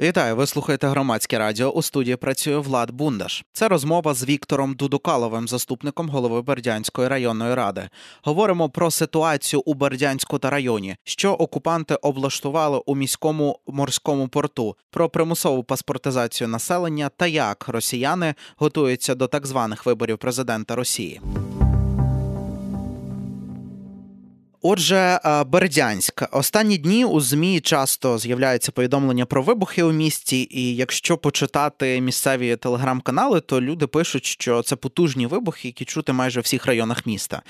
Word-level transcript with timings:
Вітаю, 0.00 0.36
ви 0.36 0.46
слухаєте 0.46 0.86
громадське 0.88 1.38
радіо. 1.38 1.70
У 1.70 1.82
студії 1.82 2.16
працює 2.16 2.58
Влад 2.58 2.90
Бундаш. 2.90 3.44
Це 3.52 3.68
розмова 3.68 4.14
з 4.14 4.24
Віктором 4.24 4.74
Дудукаловим, 4.74 5.48
заступником 5.48 6.08
голови 6.08 6.42
Бердянської 6.42 7.08
районної 7.08 7.54
ради. 7.54 7.88
Говоримо 8.22 8.70
про 8.70 8.90
ситуацію 8.90 9.62
у 9.66 9.74
Бердянську 9.74 10.38
та 10.38 10.50
районі, 10.50 10.96
що 11.04 11.32
окупанти 11.32 11.94
облаштували 11.94 12.82
у 12.86 12.94
міському 12.94 13.60
морському 13.66 14.28
порту, 14.28 14.76
про 14.90 15.08
примусову 15.08 15.64
паспортизацію 15.64 16.48
населення 16.48 17.10
та 17.16 17.26
як 17.26 17.68
росіяни 17.68 18.34
готуються 18.56 19.14
до 19.14 19.26
так 19.26 19.46
званих 19.46 19.86
виборів 19.86 20.18
президента 20.18 20.76
Росії. 20.76 21.20
Отже, 24.68 25.20
е, 25.24 25.44
Бердянськ. 25.44 26.22
Останні 26.32 26.78
дні 26.78 27.04
у 27.04 27.20
змі 27.20 27.60
часто 27.60 28.18
з'являються 28.18 28.72
повідомлення 28.72 29.26
про 29.26 29.42
вибухи 29.42 29.82
у 29.82 29.92
місті, 29.92 30.48
і 30.50 30.76
якщо 30.76 31.16
почитати 31.16 32.00
місцеві 32.00 32.56
телеграм-канали, 32.56 33.40
то 33.40 33.60
люди 33.60 33.86
пишуть, 33.86 34.24
що 34.24 34.62
це 34.62 34.76
потужні 34.76 35.26
вибухи, 35.26 35.68
які 35.68 35.84
чути 35.84 36.12
майже 36.12 36.40
в 36.40 36.42
всіх 36.42 36.66
районах 36.66 37.06
міста. 37.06 37.42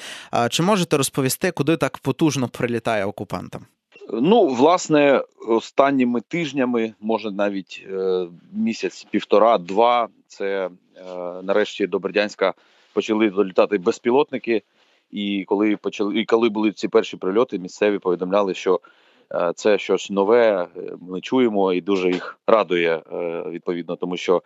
Чи 0.50 0.62
можете 0.62 0.96
розповісти, 0.96 1.50
куди 1.50 1.76
так 1.76 1.98
потужно 1.98 2.48
прилітає 2.48 3.04
окупантам? 3.04 3.66
Ну, 4.12 4.46
власне, 4.46 5.22
останніми 5.48 6.20
тижнями, 6.20 6.94
може 7.00 7.30
навіть 7.30 7.86
е, 7.90 8.26
місяць, 8.52 9.06
півтора-два, 9.10 10.08
це 10.28 10.66
е, 10.66 10.70
нарешті 11.42 11.86
до 11.86 11.98
Бердянська 11.98 12.54
почали 12.92 13.30
долітати 13.30 13.78
безпілотники. 13.78 14.62
І 15.10 15.44
коли 15.44 15.76
почали, 15.76 16.20
і 16.20 16.24
коли 16.24 16.48
були 16.48 16.72
ці 16.72 16.88
перші 16.88 17.16
прильоти, 17.16 17.58
місцеві 17.58 17.98
повідомляли, 17.98 18.54
що 18.54 18.80
е, 19.34 19.52
це 19.54 19.78
щось 19.78 20.10
нове. 20.10 20.68
Е, 20.76 20.92
ми 21.00 21.20
чуємо 21.20 21.72
і 21.72 21.80
дуже 21.80 22.10
їх 22.10 22.38
радує 22.46 23.02
е, 23.12 23.42
відповідно, 23.50 23.96
тому 23.96 24.16
що 24.16 24.42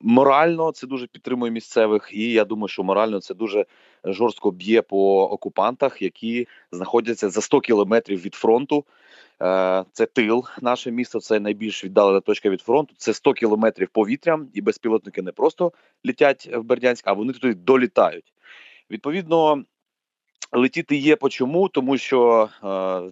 морально 0.00 0.72
це 0.72 0.86
дуже 0.86 1.06
підтримує 1.06 1.52
місцевих, 1.52 2.10
і 2.12 2.32
я 2.32 2.44
думаю, 2.44 2.68
що 2.68 2.82
морально 2.82 3.20
це 3.20 3.34
дуже 3.34 3.64
жорстко 4.04 4.50
б'є 4.50 4.82
по 4.82 5.22
окупантах, 5.22 6.02
які 6.02 6.48
знаходяться 6.72 7.30
за 7.30 7.40
100 7.40 7.60
кілометрів 7.60 8.22
від 8.22 8.34
фронту. 8.34 8.84
Це 9.92 10.06
тил, 10.12 10.44
наше 10.60 10.90
місто, 10.90 11.20
це 11.20 11.40
найбільш 11.40 11.84
віддалена 11.84 12.20
точка 12.20 12.50
від 12.50 12.60
фронту. 12.60 12.94
Це 12.96 13.14
100 13.14 13.32
кілометрів 13.32 13.88
повітрям, 13.88 14.48
і 14.54 14.60
безпілотники 14.60 15.22
не 15.22 15.32
просто 15.32 15.72
літять 16.06 16.50
в 16.54 16.62
Бердянськ, 16.62 17.08
а 17.08 17.12
вони 17.12 17.32
туди 17.32 17.54
долітають. 17.54 18.32
Відповідно, 18.90 19.64
летіти 20.52 20.96
є 20.96 21.16
по 21.16 21.28
чому, 21.28 21.68
тому 21.68 21.98
що 21.98 22.48
е, 22.62 22.66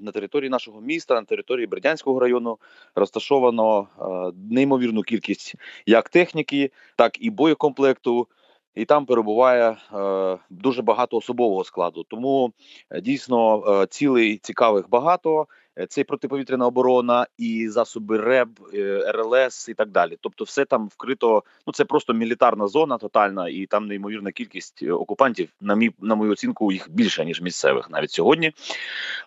на 0.05 0.13
території 0.13 0.51
нашого 0.51 0.81
міста, 0.81 1.15
на 1.15 1.23
території 1.23 1.67
Бердянського 1.67 2.21
району, 2.21 2.59
розташовано 2.95 3.89
е, 4.01 4.33
неймовірну 4.51 5.03
кількість 5.03 5.55
як 5.87 6.09
техніки, 6.09 6.71
так 6.97 7.23
і 7.23 7.31
боєкомплекту. 7.31 8.29
І 8.75 8.85
там 8.85 9.07
перебуває 9.07 9.77
е, 9.95 10.39
дуже 10.51 10.83
багато 10.83 11.17
особового 11.17 11.65
складу. 11.65 12.05
Тому 12.09 12.53
е, 12.91 13.01
дійсно 13.01 13.65
е, 13.83 13.87
цілей 13.87 14.37
цікавих 14.37 14.91
багато. 14.91 15.47
Е, 15.79 15.87
це 15.87 16.01
і 16.01 16.05
протиповітряна 16.05 16.67
оборона, 16.67 17.27
і 17.39 17.69
засоби 17.69 18.19
РЕБ, 18.19 18.49
е, 18.75 19.13
РЛС 19.13 19.69
і 19.69 19.75
так 19.75 19.91
далі. 19.91 20.19
Тобто, 20.21 20.45
все 20.45 20.65
там 20.65 20.89
вкрито. 20.89 21.43
Ну 21.67 21.73
це 21.73 21.85
просто 21.85 22.15
мілітарна 22.15 22.67
зона 22.67 22.99
тотальна, 22.99 23.49
і 23.49 23.67
там 23.67 23.87
неймовірна 23.87 24.33
кількість 24.33 24.83
е, 24.83 24.93
окупантів. 24.93 25.49
На 25.61 25.75
мій 25.75 25.91
на 26.01 26.15
мою 26.15 26.33
оцінку 26.33 26.73
їх 26.73 26.91
більше 26.91 27.25
ніж 27.25 27.41
місцевих 27.41 27.91
навіть 27.91 28.11
сьогодні. 28.11 28.53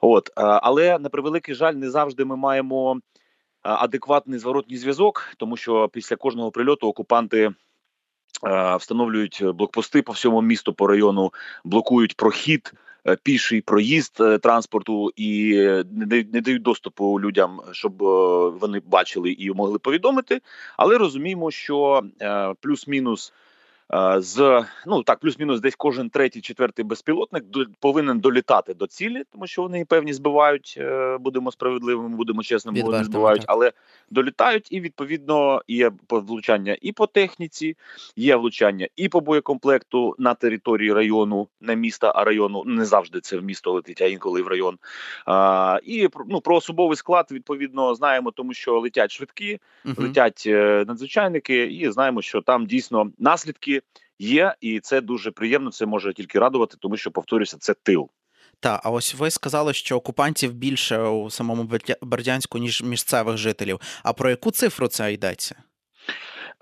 От 0.01 0.29
але 0.35 0.99
на 0.99 1.09
превеликий 1.09 1.55
жаль, 1.55 1.73
не 1.73 1.89
завжди 1.89 2.25
ми 2.25 2.35
маємо 2.35 2.99
адекватний 3.61 4.39
зворотній 4.39 4.77
зв'язок, 4.77 5.29
тому 5.37 5.57
що 5.57 5.89
після 5.93 6.15
кожного 6.15 6.51
прильоту 6.51 6.87
окупанти. 6.87 7.51
Встановлюють 8.79 9.43
блокпости 9.43 10.01
по 10.01 10.11
всьому 10.11 10.41
місту 10.41 10.73
по 10.73 10.87
району, 10.87 11.33
блокують 11.63 12.15
прохід 12.15 12.73
піший 13.23 13.61
проїзд 13.61 14.17
е, 14.21 14.37
транспорту 14.37 15.11
і 15.15 15.53
не 16.31 16.41
дають 16.41 16.61
доступу 16.61 17.19
людям, 17.19 17.61
щоб 17.71 18.03
е, 18.03 18.49
вони 18.49 18.81
бачили 18.85 19.31
і 19.31 19.51
могли 19.51 19.79
повідомити. 19.79 20.41
Але 20.77 20.97
розуміємо, 20.97 21.51
що 21.51 22.01
плюс-мінус. 22.61 23.33
З 24.17 24.65
ну 24.87 25.03
так, 25.03 25.19
плюс-мінус, 25.19 25.59
десь 25.59 25.75
кожен 25.75 26.09
третій, 26.09 26.41
четвертий 26.41 26.85
безпілотник 26.85 27.43
повинен 27.79 28.19
долітати 28.19 28.73
до 28.73 28.87
цілі, 28.87 29.23
тому 29.31 29.47
що 29.47 29.61
вони 29.61 29.85
певні 29.85 30.13
збивають. 30.13 30.79
Будемо 31.19 31.51
справедливими, 31.51 32.15
будемо 32.15 32.43
чесними, 32.43 32.81
вони 32.81 33.03
збивають, 33.03 33.43
але 33.47 33.71
долітають, 34.09 34.67
і 34.71 34.81
відповідно 34.81 35.61
є 35.67 35.91
влучання 36.09 36.77
і 36.81 36.91
по 36.91 37.07
техніці, 37.07 37.77
є 38.15 38.35
влучання 38.35 38.87
і 38.95 39.09
по 39.09 39.19
боєкомплекту 39.19 40.15
на 40.17 40.33
території 40.33 40.93
району, 40.93 41.47
не 41.61 41.75
міста, 41.75 42.13
а 42.15 42.23
району 42.23 42.63
не 42.65 42.85
завжди 42.85 43.19
це 43.19 43.37
в 43.37 43.43
місто 43.43 43.71
летить, 43.71 44.01
а 44.01 44.05
інколи 44.05 44.41
в 44.41 44.47
район. 44.47 44.77
А, 45.25 45.79
І 45.83 46.09
ну 46.27 46.41
про 46.41 46.55
особовий 46.55 46.97
склад 46.97 47.27
відповідно 47.31 47.95
знаємо, 47.95 48.31
тому 48.31 48.53
що 48.53 48.79
летять 48.79 49.11
швидкі, 49.11 49.59
uh 49.85 50.01
летять 50.01 50.43
е, 50.47 50.85
надзвичайники, 50.87 51.63
і 51.63 51.91
знаємо, 51.91 52.21
що 52.21 52.41
там 52.41 52.65
дійсно 52.65 53.11
наслідки 53.19 53.80
є, 54.19 54.55
і 54.61 54.79
це 54.79 55.01
дуже 55.01 55.31
приємно. 55.31 55.71
Це 55.71 55.85
може 55.85 56.13
тільки 56.13 56.39
радувати, 56.39 56.77
тому 56.79 56.97
що 56.97 57.11
повторюся, 57.11 57.57
це 57.59 57.73
тил. 57.73 58.09
Та, 58.59 58.81
а 58.83 58.89
ось 58.89 59.15
ви 59.15 59.29
сказали, 59.29 59.73
що 59.73 59.97
окупантів 59.97 60.53
більше 60.53 61.01
у 61.01 61.29
самому 61.29 61.69
Бердянську, 62.01 62.57
ніж 62.57 62.83
місцевих 62.83 63.37
жителів. 63.37 63.79
А 64.03 64.13
про 64.13 64.29
яку 64.29 64.51
цифру 64.51 64.87
це 64.87 65.13
йдеться? 65.13 65.55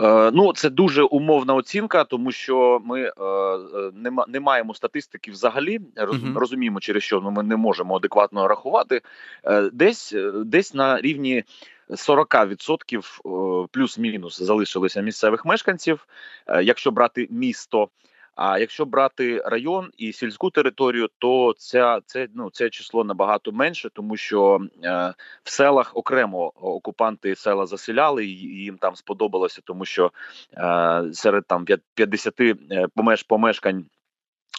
Е, 0.01 0.31
ну, 0.33 0.53
це 0.53 0.69
дуже 0.69 1.03
умовна 1.03 1.53
оцінка, 1.53 2.03
тому 2.03 2.31
що 2.31 2.81
ми 2.85 3.01
е, 3.01 3.11
е 3.17 3.91
не 3.93 4.11
не 4.27 4.39
маємо 4.39 4.73
статистики 4.73 5.31
взагалі. 5.31 5.79
Роз. 5.95 6.17
Розуміємо, 6.35 6.79
через 6.79 7.03
що 7.03 7.21
ми 7.21 7.43
не 7.43 7.55
можемо 7.55 7.95
адекватно 7.95 8.47
рахувати. 8.47 9.01
Е, 9.43 9.69
десь 9.73 10.15
десь 10.45 10.73
на 10.73 11.01
рівні 11.01 11.43
40% 11.89 13.67
плюс-мінус 13.67 14.41
залишилося 14.41 15.01
місцевих 15.01 15.45
мешканців. 15.45 16.07
Е, 16.47 16.63
якщо 16.63 16.91
брати 16.91 17.27
місто. 17.31 17.89
А 18.41 18.59
якщо 18.59 18.85
брати 18.85 19.41
район 19.45 19.91
і 19.97 20.13
сільську 20.13 20.49
територію, 20.49 21.09
то 21.17 21.55
ця 21.57 22.01
це 22.05 22.27
ну 22.35 22.49
це 22.53 22.69
число 22.69 23.03
набагато 23.03 23.51
менше, 23.51 23.89
тому 23.93 24.17
що 24.17 24.59
е, 24.83 25.13
в 25.43 25.49
селах 25.49 25.91
окремо 25.95 26.45
окупанти 26.55 27.35
села 27.35 27.65
заселяли, 27.65 28.25
і 28.25 28.63
їм 28.63 28.77
там 28.77 28.95
сподобалося, 28.95 29.61
тому 29.65 29.85
що 29.85 30.11
е, 30.53 31.03
серед 31.13 31.45
там 31.47 31.65
50 31.93 32.41
е, 32.41 32.55
помеш 32.95 33.23
помешкань. 33.23 33.85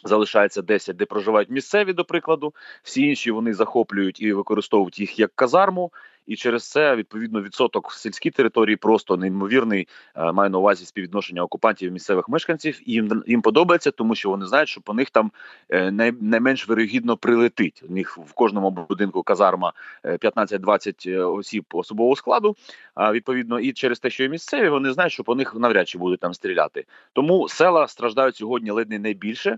Залишається 0.05 0.63
10, 0.63 0.97
де 0.97 1.05
проживають 1.05 1.51
місцеві, 1.51 1.93
до 1.93 2.05
прикладу. 2.05 2.55
Всі 2.83 3.03
інші 3.03 3.31
вони 3.31 3.55
захоплюють 3.55 4.23
і 4.23 4.33
використовують 4.33 5.01
їх 5.01 5.19
як 5.19 5.33
казарму 5.35 5.93
і 6.27 6.37
через 6.37 6.71
це 6.71 6.97
відповідно 6.97 7.43
відсоток 7.43 7.91
в 7.91 7.95
сільській 7.95 8.31
території 8.31 8.77
просто 8.77 9.17
неймовірний. 9.17 9.89
Е, 10.17 10.33
маю 10.33 10.51
на 10.51 10.59
увазі 10.59 10.87
співвідношення 10.87 11.43
окупантів 11.43 11.89
і 11.89 11.93
місцевих 11.93 12.29
мешканців. 12.29 12.81
І 12.87 12.93
їм 12.93 13.23
їм 13.27 13.43
подобається, 13.43 13.91
тому 13.91 14.15
що 14.15 14.31
вони 14.31 14.47
знають, 14.47 14.69
що 14.69 14.81
по 14.81 14.95
них 14.95 15.11
там 15.11 15.33
е, 15.71 15.91
найменш 16.21 16.69
вирогідно 16.69 17.17
прилетить. 17.17 17.83
У 17.89 17.93
них 17.93 18.19
в 18.19 18.33
кожному 18.33 18.71
будинку 18.71 19.23
казарма 19.23 19.73
15-20 20.05 21.11
е, 21.11 21.19
осіб 21.23 21.65
особового 21.73 22.17
складу. 22.17 22.57
А 22.95 23.13
відповідно, 23.13 23.61
і 23.61 23.73
через 23.73 23.99
те, 23.99 24.11
що 24.11 24.23
є 24.23 24.29
місцеві, 24.29 24.69
вони 24.69 24.93
знають, 24.93 25.13
що 25.13 25.25
по 25.25 25.35
них 25.35 25.55
навряд 25.55 25.89
чи 25.89 25.99
будуть 25.99 26.21
там 26.21 26.35
стріляти. 26.35 26.85
Тому 27.13 27.49
села 27.49 27.89
страждають 27.89 28.37
сьогодні 28.37 28.71
ледь 28.71 28.91
не 28.91 28.99
найбільше 28.99 29.57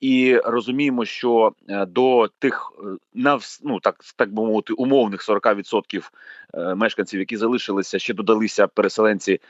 і 0.00 0.36
розуміємо, 0.36 1.04
що 1.04 1.52
е, 1.68 1.86
до 1.86 2.28
тих 2.38 2.72
е, 2.78 3.38
ну, 3.62 3.80
так 3.80 3.96
так 4.16 4.32
би 4.32 4.42
мовити 4.42 4.72
умовних 4.72 5.28
40% 5.28 6.10
е, 6.54 6.74
мешканців, 6.74 7.20
які 7.20 7.36
залишилися, 7.36 7.98
ще 7.98 8.14
додалися 8.14 8.66
переселенці. 8.66 9.40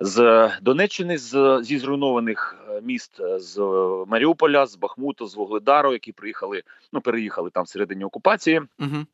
З 0.00 0.50
Донеччини 0.62 1.18
з 1.18 1.60
зі 1.62 1.78
зруйнованих 1.78 2.56
міст 2.82 3.20
з 3.36 3.58
Маріуполя, 4.08 4.66
з 4.66 4.76
Бахмута, 4.76 5.26
з 5.26 5.34
Вогледару, 5.34 5.92
які 5.92 6.12
приїхали, 6.12 6.62
ну 6.92 7.00
переїхали 7.00 7.50
там 7.50 7.64
всередині 7.64 8.04
окупації. 8.04 8.62
Угу. 8.80 9.06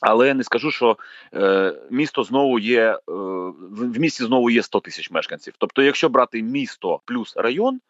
Але 0.00 0.34
не 0.34 0.44
скажу, 0.44 0.70
що 0.70 0.96
е, 1.34 1.74
місто 1.90 2.24
знову 2.24 2.58
є 2.58 2.82
е, 2.82 2.98
в 3.06 3.98
місті 3.98 4.24
знову 4.24 4.50
є 4.50 4.62
100 4.62 4.80
тисяч 4.80 5.10
мешканців. 5.10 5.54
Тобто, 5.58 5.82
якщо 5.82 6.08
брати 6.08 6.42
місто 6.42 7.00
плюс 7.04 7.36
район, 7.36 7.80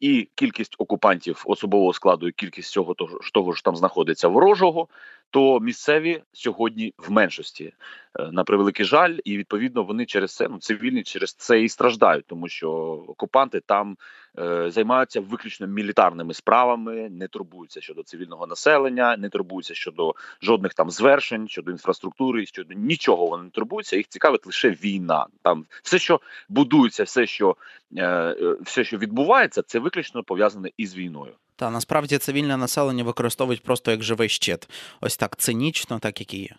і 0.00 0.28
кількість 0.34 0.74
окупантів 0.78 1.42
особового 1.46 1.92
складу, 1.92 2.28
і 2.28 2.32
кількість 2.32 2.70
цього 2.70 2.94
того 2.94 3.20
того 3.32 3.52
ж 3.52 3.64
там 3.64 3.76
знаходиться 3.76 4.28
ворожого, 4.28 4.88
то 5.30 5.60
місцеві 5.60 6.22
сьогодні 6.32 6.94
в 6.98 7.10
меншості 7.10 7.72
е, 8.20 8.28
на 8.32 8.44
превеликий 8.44 8.86
жаль, 8.86 9.18
і 9.24 9.38
відповідно 9.38 9.82
вони 9.82 10.06
через 10.06 10.34
це 10.34 10.48
ну 10.48 10.58
цивільні 10.58 11.02
через 11.02 11.34
це 11.34 11.62
і 11.62 11.68
страждають, 11.68 12.26
тому 12.26 12.48
що 12.48 12.70
окупанти 13.08 13.60
там 13.60 13.96
е, 14.38 14.70
займаються 14.70 15.20
виключно 15.20 15.66
мілітарними 15.66 16.34
справами, 16.34 17.08
не 17.10 17.28
турбуються 17.28 17.80
щодо 17.80 18.02
цивільного 18.02 18.46
населення, 18.46 19.16
не 19.16 19.28
турбуються 19.28 19.74
щодо 19.74 20.14
жодних 20.42 20.74
там 20.74 20.90
звершень, 20.90 21.48
щодо 21.48 21.70
інфраструктури, 21.70 22.46
щодо 22.46 22.74
нічого 22.74 23.26
вони 23.26 23.44
не 23.44 23.50
турбуються. 23.50 23.96
Їх 23.96 24.08
цікавить 24.08 24.46
лише 24.46 24.70
війна. 24.70 25.26
Там 25.42 25.64
все, 25.82 25.98
що 25.98 26.20
будується, 26.48 27.04
все, 27.04 27.26
що 27.26 27.56
е, 27.96 28.04
е 28.06 28.56
все, 28.60 28.84
що 28.84 28.98
відбувається, 28.98 29.62
це 29.62 29.78
виключно 29.78 30.22
пов'язане 30.22 30.70
із 30.76 30.96
війною. 30.96 31.32
Та 31.58 31.70
насправді 31.70 32.18
цивільне 32.18 32.56
населення 32.56 33.04
використовують 33.04 33.62
просто 33.62 33.90
як 33.90 34.02
живий 34.02 34.28
щит, 34.28 34.68
ось 35.00 35.16
так 35.16 35.36
цинічно, 35.36 35.98
так 35.98 36.20
як 36.20 36.34
і 36.34 36.38
є. 36.38 36.56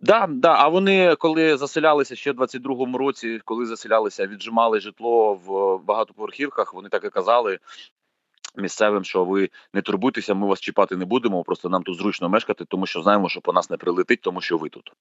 Да, 0.00 0.26
да. 0.30 0.54
А 0.54 0.68
вони 0.68 1.16
коли 1.16 1.56
заселялися 1.56 2.16
ще 2.16 2.32
в 2.32 2.40
22-му 2.40 2.98
році, 2.98 3.40
коли 3.44 3.66
заселялися, 3.66 4.26
віджимали 4.26 4.80
житло 4.80 5.34
в 5.34 5.78
багатоповерхівках, 5.84 6.74
вони 6.74 6.88
так 6.88 7.04
і 7.04 7.10
казали. 7.10 7.58
Місцевим, 8.56 9.04
що 9.04 9.24
ви 9.24 9.50
не 9.74 9.82
турбуйтеся, 9.82 10.34
ми 10.34 10.46
вас 10.46 10.60
чіпати 10.60 10.96
не 10.96 11.04
будемо. 11.04 11.44
Просто 11.44 11.68
нам 11.68 11.82
тут 11.82 11.98
зручно 11.98 12.28
мешкати, 12.28 12.64
тому 12.64 12.86
що 12.86 13.02
знаємо, 13.02 13.28
що 13.28 13.40
по 13.40 13.52
нас 13.52 13.70
не 13.70 13.76
прилетить, 13.76 14.20
тому 14.20 14.40
що 14.40 14.58
ви 14.58 14.68
тут. 14.68 14.92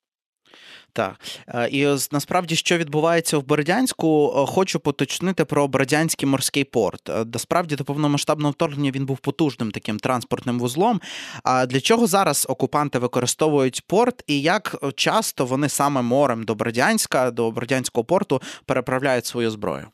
Так 0.93 1.15
е, 1.47 1.67
і 1.67 1.85
насправді, 2.11 2.55
що 2.55 2.77
відбувається 2.77 3.37
в 3.37 3.45
Бердянську, 3.45 4.33
е, 4.37 4.51
хочу 4.51 4.79
поточнити 4.79 5.45
про 5.45 5.67
Бердянський 5.67 6.29
морський 6.29 6.63
порт. 6.63 7.09
Е, 7.09 7.25
насправді, 7.33 7.75
до 7.75 7.83
повномасштабного 7.83 8.51
вторгнення 8.51 8.91
він 8.91 9.05
був 9.05 9.17
потужним 9.17 9.71
таким 9.71 9.99
транспортним 9.99 10.59
вузлом. 10.59 11.01
А 11.43 11.65
для 11.65 11.81
чого 11.81 12.07
зараз 12.07 12.45
окупанти 12.49 12.99
використовують 12.99 13.83
порт, 13.87 14.23
і 14.27 14.41
як 14.41 14.75
часто 14.95 15.45
вони 15.45 15.69
саме 15.69 16.01
морем 16.01 16.43
до 16.43 16.55
Бердянська, 16.55 17.31
до 17.31 17.51
Бердянського 17.51 18.03
порту 18.03 18.41
переправляють 18.65 19.25
свою 19.25 19.51
зброю? 19.51 19.87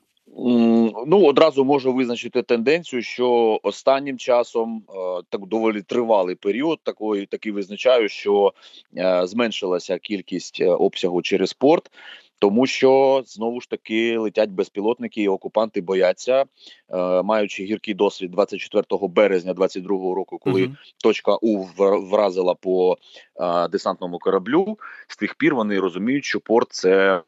Ну 1.07 1.25
одразу 1.25 1.65
можу 1.65 1.93
визначити 1.93 2.41
тенденцію, 2.41 3.01
що 3.01 3.59
останнім 3.63 4.17
часом 4.17 4.83
е, 4.89 5.21
так 5.29 5.45
доволі 5.45 5.81
тривалий 5.81 6.35
період. 6.35 6.79
Такої 6.83 7.25
такий 7.25 7.51
визначаю, 7.51 8.09
що 8.09 8.53
е, 8.97 9.27
зменшилася 9.27 9.97
кількість 9.97 10.61
е, 10.61 10.69
обсягу 10.69 11.21
через 11.21 11.53
порт 11.53 11.91
тому 12.41 12.67
що 12.67 13.23
знову 13.25 13.61
ж 13.61 13.69
таки 13.69 14.17
летять 14.17 14.49
безпілотники, 14.49 15.21
і 15.21 15.27
окупанти 15.27 15.81
бояться, 15.81 16.41
е, 16.41 17.21
маючи 17.23 17.63
гіркий 17.63 17.93
досвід 17.93 18.31
24 18.31 19.07
березня 19.07 19.53
22 19.53 20.15
року, 20.15 20.37
коли 20.37 20.61
uh 20.61 20.75
точка 21.03 21.35
У 21.35 21.65
вразила 22.11 22.53
по 22.53 22.97
е, 23.35 23.67
десантному 23.67 24.19
кораблю. 24.19 24.77
З 25.07 25.17
тих 25.17 25.35
пір 25.35 25.55
вони 25.55 25.79
розуміють, 25.79 26.25
що 26.25 26.39
порт 26.39 26.67
це 26.71 27.21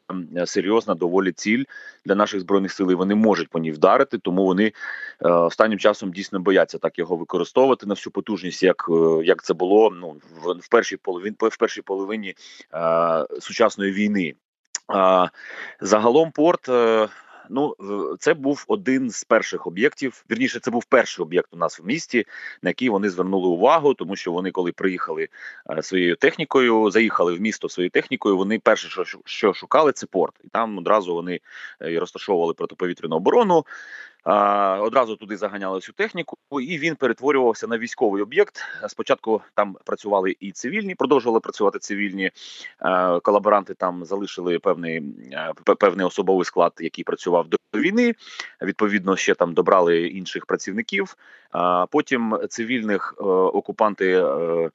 серйозна 0.46 0.94
доволі 0.94 1.32
ціль 1.32 1.64
для 2.04 2.14
наших 2.14 2.40
збройних 2.40 2.72
сил. 2.72 2.90
і 2.90 2.94
Вони 2.94 3.14
можуть 3.14 3.48
по 3.48 3.58
ній 3.58 3.70
вдарити, 3.70 4.18
тому 4.18 4.44
вони 4.44 4.64
е, 4.64 4.72
останнім 5.28 5.78
часом 5.78 6.12
дійсно 6.12 6.40
бояться 6.40 6.78
так 6.78 6.98
його 6.98 7.16
використовувати 7.16 7.86
на 7.86 7.94
всю 7.94 8.12
потужність, 8.12 8.62
як 8.62 8.90
як 9.24 9.44
це 9.44 9.54
було 9.54 9.90
ну 9.90 10.16
в, 10.44 10.68
першій 10.70 10.96
половині 10.96 11.36
в 11.40 11.56
першій 11.56 11.82
половині 11.82 12.34
сучасної 13.40 13.92
війни. 13.92 14.34
Загалом 15.80 16.30
порт. 16.30 16.68
Е, 16.68 17.08
ну, 17.50 17.76
це 18.18 18.34
був 18.34 18.64
один 18.68 19.10
з 19.10 19.24
перших 19.24 19.66
об'єктів. 19.66 20.24
Вірніше, 20.30 20.60
це 20.60 20.70
був 20.70 20.84
перший 20.84 21.22
об'єкт 21.22 21.48
у 21.52 21.56
нас 21.56 21.80
в 21.80 21.86
місті, 21.86 22.26
на 22.62 22.70
який 22.70 22.88
вони 22.88 23.10
звернули 23.10 23.48
увагу, 23.48 23.94
тому 23.94 24.16
що 24.16 24.32
вони, 24.32 24.50
коли 24.50 24.72
приїхали 24.72 25.28
е, 25.70 25.82
своєю 25.82 26.16
технікою, 26.16 26.90
заїхали 26.90 27.34
в 27.34 27.40
місто 27.40 27.68
своєю 27.68 27.90
технікою. 27.90 28.36
Вони 28.36 28.58
перше, 28.58 28.88
що 28.88 29.04
що 29.24 29.54
шукали, 29.54 29.92
це 29.92 30.06
порт, 30.06 30.34
і 30.44 30.48
там 30.48 30.78
одразу 30.78 31.14
вони 31.14 31.40
е, 31.82 31.98
розташовували 31.98 32.54
протиповітряну 32.54 33.16
оборону. 33.16 33.64
Одразу 34.80 35.16
туди 35.16 35.36
заганяли 35.36 35.78
всю 35.78 35.94
техніку, 35.94 36.36
і 36.60 36.78
він 36.78 36.96
перетворювався 36.96 37.66
на 37.66 37.78
військовий 37.78 38.22
об'єкт. 38.22 38.62
Спочатку 38.88 39.42
там 39.54 39.76
працювали 39.84 40.36
і 40.40 40.52
цивільні, 40.52 40.94
продовжували 40.94 41.40
працювати 41.40 41.78
цивільні 41.78 42.30
колаборанти. 43.22 43.74
Там 43.74 44.04
залишили 44.04 44.58
певний 44.58 45.02
певний 45.78 46.06
особовий 46.06 46.44
склад, 46.44 46.72
який 46.78 47.04
працював 47.04 47.48
до 47.48 47.56
війни. 47.74 48.14
Відповідно, 48.62 49.16
ще 49.16 49.34
там 49.34 49.54
добрали 49.54 50.08
інших 50.08 50.46
працівників. 50.46 51.16
Потім 51.90 52.38
цивільних 52.48 53.14
е, 53.18 53.22
окупанти. 53.24 54.12
Е, 54.12 54.70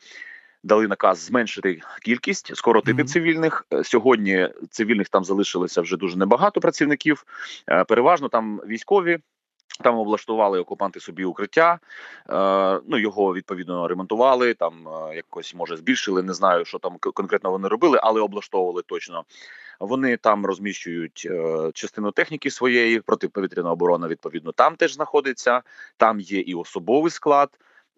дали 0.64 0.88
наказ 0.88 1.20
зменшити 1.20 1.82
кількість, 2.02 2.56
скоротити 2.56 3.04
mm-hmm. 3.04 3.08
цивільних. 3.08 3.66
Е, 3.74 3.84
сьогодні 3.84 4.50
цивільних 4.70 5.10
там 5.10 5.24
залишилося 5.24 5.82
вже 5.82 5.98
дуже 5.98 6.18
небагато 6.18 6.62
працівників. 6.62 7.26
Переважно 7.88 8.30
там 8.30 8.62
військові, 8.68 9.20
там 9.84 9.96
облаштували 9.96 10.60
окупанти 10.60 11.00
собі 11.00 11.26
укриття, 11.26 11.80
е, 12.30 12.82
ну 12.88 12.98
його 12.98 13.34
відповідно 13.34 13.88
ремонтували. 13.88 14.54
Там 14.54 14.88
е, 14.88 15.16
якось 15.16 15.56
може 15.56 15.78
збільшили. 15.78 16.24
Не 16.24 16.34
знаю, 16.34 16.66
що 16.66 16.80
там 16.80 16.98
конкретно 16.98 17.52
вони 17.52 17.68
робили, 17.68 18.00
але 18.04 18.22
облаштовували 18.22 18.82
точно. 18.86 19.24
Вони 19.80 20.18
там 20.18 20.46
розміщують 20.46 21.28
е, 21.32 21.72
частину 21.74 22.12
техніки 22.12 22.52
своєї 22.52 23.00
протиповітряна 23.00 23.72
оборона. 23.72 24.08
Відповідно, 24.08 24.52
там 24.52 24.76
теж 24.76 24.94
знаходиться. 24.94 25.62
Там 25.98 26.20
є 26.20 26.40
і 26.40 26.56
особовий 26.56 27.12
склад. 27.12 27.50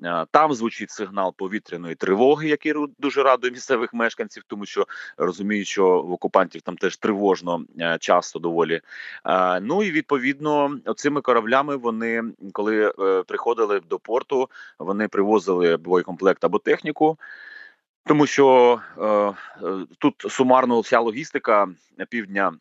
Е, 0.03 0.25
там 0.31 0.53
звучить 0.53 0.91
сигнал 0.91 1.33
повітряної 1.37 1.95
тривоги, 1.95 2.49
який 2.49 2.73
дуже 2.99 3.23
радує 3.23 3.53
місцевих 3.53 3.93
мешканців, 3.93 4.43
тому 4.47 4.65
що 4.65 4.87
розуміють, 5.17 5.67
що 5.67 6.01
в 6.01 6.11
окупантів 6.11 6.61
там 6.61 6.77
теж 6.77 6.97
тривожно 6.97 7.65
е, 7.79 7.97
часто 7.99 8.39
доволі. 8.39 8.81
Е, 9.25 9.59
ну 9.59 9.83
і 9.83 9.91
відповідно 9.91 10.79
цими 10.95 11.21
кораблями 11.21 11.75
вони 11.75 12.23
коли 12.53 12.93
приходили 13.27 13.79
до 13.89 13.99
порту, 13.99 14.49
вони 14.79 15.07
привозили 15.07 15.77
боєкомплект 15.77 16.43
або 16.43 16.59
техніку. 16.59 17.17
Тому 18.05 18.27
що 18.27 18.79
е, 18.97 19.33
тут 19.97 20.25
сумарно 20.29 20.79
вся 20.79 20.99
логістика 20.99 21.67
півдня 22.09 22.53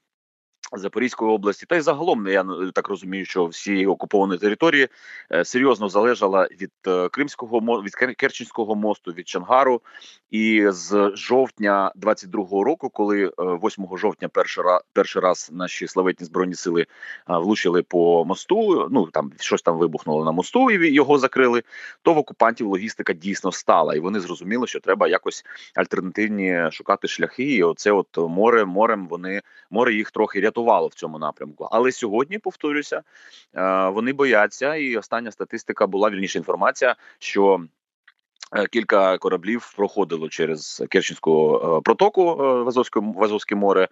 Запорізької 0.72 1.31
області, 1.31 1.67
та 1.69 1.76
й 1.76 1.81
загалом 1.81 2.26
я 2.28 2.44
ну, 2.44 2.70
так 2.70 2.88
розумію, 2.88 3.25
що 3.25 3.46
всі 3.46 3.87
окуповані 3.87 4.38
території 4.38 4.88
е, 5.32 5.44
серйозно 5.44 5.88
залежала 5.88 6.49
від 6.61 6.70
е, 6.87 7.08
Кримського 7.08 7.82
від 7.82 7.94
Керченського 7.94 8.75
мосту, 8.75 9.12
від 9.12 9.28
Чангару. 9.28 9.81
І 10.31 10.67
з 10.69 11.12
жовтня 11.14 11.93
22-го 12.00 12.64
року, 12.64 12.88
коли 12.88 13.32
8 13.38 13.84
е, 13.84 13.99
жовтня, 13.99 14.28
перший 14.28 14.64
раз 14.64 14.81
перший 14.93 15.22
раз 15.22 15.50
наші 15.52 15.87
славетні 15.87 16.26
збройні 16.26 16.55
сили 16.55 16.87
влучили 17.26 17.82
по 17.82 18.25
мосту. 18.25 18.88
Ну 18.90 19.06
там 19.06 19.32
щось 19.40 19.62
там 19.62 19.78
вибухнуло 19.78 20.25
на 20.25 20.32
мосту, 20.32 20.70
і 20.70 20.94
його 20.94 21.19
закрили. 21.19 21.62
То 22.02 22.14
в 22.14 22.19
окупантів 22.19 22.66
логістика 22.66 23.12
дійсно 23.12 23.52
стала, 23.52 23.94
і 23.94 24.00
вони 24.00 24.20
зрозуміли, 24.20 24.66
що 24.66 24.81
треба 24.81 25.08
якось 25.08 25.44
альтернативні 25.75 26.69
шукати 26.73 27.08
шляхи. 27.08 27.44
І 27.44 27.62
оце, 27.62 27.93
от 27.93 28.19
море 28.19 28.64
морем, 28.64 29.08
вони 29.08 29.43
море 29.70 29.94
їх 29.94 30.11
трохи 30.11 30.40
рятувало 30.40 30.59
рятувало 30.60 30.88
в 30.88 30.94
цьому 30.94 31.18
напрямку. 31.18 31.68
Але 31.70 31.92
сьогодні, 31.92 32.38
повторюся, 32.38 33.02
е, 33.54 33.88
вони 33.88 34.12
бояться, 34.12 34.75
і 34.75 34.96
остання 34.96 35.30
статистика 35.32 35.87
була 35.87 36.11
вільніша 36.11 36.38
інформація, 36.38 36.96
що. 37.18 37.64
Е, 38.52 38.66
кілька 38.66 39.18
кораблів 39.18 39.75
проходило 39.76 40.28
через 40.28 40.82
Керченську 40.88 41.56
е, 41.56 41.80
протоку 41.80 42.35
в 42.64 43.23
Азовське 43.23 43.54
море, 43.54 43.88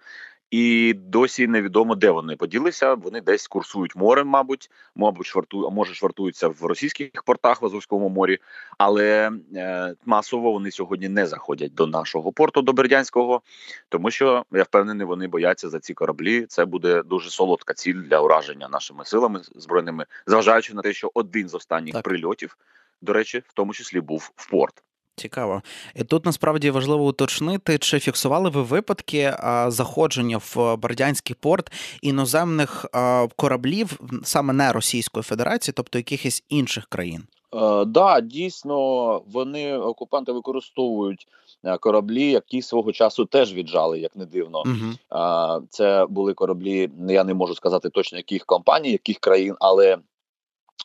і 0.51 0.93
досі 0.93 1.47
невідомо, 1.47 1.95
де 1.95 2.11
вони 2.11 2.35
поділися. 2.35 2.93
Вони 2.93 3.21
десь 3.21 3.47
курсують 3.47 3.95
морем, 3.95 4.27
мабуть, 4.27 4.71
мабуть, 4.95 5.25
шварту, 5.25 5.71
може 5.71 5.93
швартуються 5.93 6.47
в 6.47 6.65
російських 6.65 7.23
портах 7.25 7.61
в 7.61 7.65
Азовському 7.65 8.09
морі, 8.09 8.37
але 8.77 9.31
е, 9.55 9.95
масово 10.05 10.51
вони 10.51 10.71
сьогодні 10.71 11.09
не 11.09 11.25
заходять 11.25 11.73
до 11.73 11.87
нашого 11.87 12.31
порту, 12.31 12.61
до 12.61 12.73
Бердянського, 12.73 13.41
тому 13.89 14.11
що 14.11 14.45
я 14.51 14.63
впевнений, 14.63 15.07
вони 15.07 15.27
бояться 15.27 15.69
за 15.69 15.79
ці 15.79 15.93
кораблі. 15.93 16.45
Це 16.45 16.65
буде 16.65 17.03
дуже 17.03 17.29
солодка 17.29 17.73
ціль 17.73 18.01
для 18.01 18.19
ураження 18.19 18.69
нашими 18.69 19.05
силами 19.05 19.41
збройними, 19.55 20.05
зважаючи 20.27 20.73
на 20.73 20.81
те, 20.81 20.93
що 20.93 21.11
один 21.13 21.49
з 21.49 21.55
останніх 21.55 21.93
так. 21.93 22.03
прильотів, 22.03 22.57
до 23.01 23.13
речі, 23.13 23.43
в 23.47 23.53
тому 23.53 23.73
числі 23.73 24.01
був 24.01 24.31
в 24.35 24.49
порт. 24.49 24.83
Цікаво. 25.19 25.61
І 25.95 26.03
тут 26.03 26.25
насправді 26.25 26.71
важливо 26.71 27.07
уточнити, 27.07 27.77
чи 27.77 27.99
фіксували 27.99 28.49
ви 28.49 28.63
випадки 28.63 29.33
а, 29.39 29.71
заходження 29.71 30.37
в 30.37 30.77
Бердянський 30.77 31.35
порт 31.39 31.71
іноземних 32.01 32.85
а, 32.93 33.27
кораблів 33.35 33.99
саме 34.23 34.53
не 34.53 34.71
Російської 34.71 35.23
Федерації, 35.23 35.73
тобто 35.77 35.99
якихось 35.99 36.43
інших 36.49 36.87
країн? 36.87 37.23
Так, 37.51 37.81
е, 37.81 37.85
да, 37.85 38.21
дійсно, 38.21 39.21
вони 39.27 39.77
окупанти 39.77 40.31
використовують 40.31 41.27
е, 41.63 41.77
кораблі, 41.77 42.31
які 42.31 42.61
свого 42.61 42.91
часу 42.91 43.25
теж 43.25 43.53
віджали, 43.53 43.99
як 43.99 44.15
не 44.15 44.25
дивно. 44.25 44.63
Uh-huh. 44.63 45.61
Це 45.69 46.05
були 46.09 46.33
кораблі. 46.33 46.89
Я 47.09 47.23
не 47.23 47.33
можу 47.33 47.55
сказати 47.55 47.89
точно 47.89 48.17
яких 48.17 48.45
компаній, 48.45 48.91
яких 48.91 49.19
країн, 49.19 49.55
але 49.59 49.97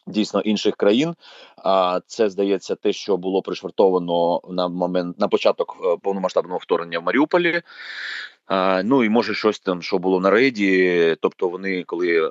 Дійсно 0.07 0.41
інших 0.41 0.77
країн, 0.77 1.15
а 1.57 2.01
це 2.07 2.31
здається 2.31 2.75
те, 2.75 2.93
що 2.93 3.17
було 3.17 3.43
пришвартовано 3.43 4.41
на 4.49 4.69
момент 4.69 5.21
на 5.21 5.29
початок 5.29 5.77
е, 5.85 5.97
повномасштабного 6.03 6.59
вторгнення 6.59 6.99
в 6.99 7.03
Маріуполі. 7.03 7.63
Ну 8.85 9.05
і 9.05 9.09
може 9.09 9.35
щось 9.35 9.61
там, 9.61 9.83
що 9.83 9.99
було 9.99 10.21
на 10.21 10.31
рейді. 10.31 11.17
Тобто, 11.21 11.49
вони 11.49 11.85
коли 11.85 12.27
е, 12.27 12.31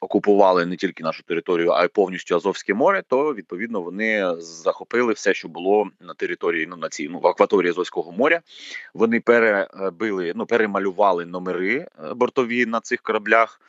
окупували 0.00 0.66
не 0.66 0.76
тільки 0.76 1.02
нашу 1.02 1.22
територію, 1.22 1.70
а 1.70 1.84
й 1.84 1.88
повністю 1.88 2.36
Азовське 2.36 2.74
море, 2.74 3.02
то 3.08 3.34
відповідно 3.34 3.80
вони 3.80 4.34
захопили 4.38 5.12
все, 5.12 5.34
що 5.34 5.48
було 5.48 5.88
на 6.00 6.14
території 6.14 6.66
ну 6.66 6.76
на 6.76 6.88
цій 6.88 7.08
ну 7.08 7.18
в 7.18 7.26
акваторії 7.26 7.70
Азовського 7.70 8.12
моря. 8.12 8.40
Вони 8.94 9.20
перебили, 9.20 10.32
ну 10.36 10.46
перемалювали 10.46 11.26
номери 11.26 11.76
е, 11.76 12.14
бортові 12.14 12.66
на 12.66 12.80
цих 12.80 13.02
кораблях. 13.02 13.60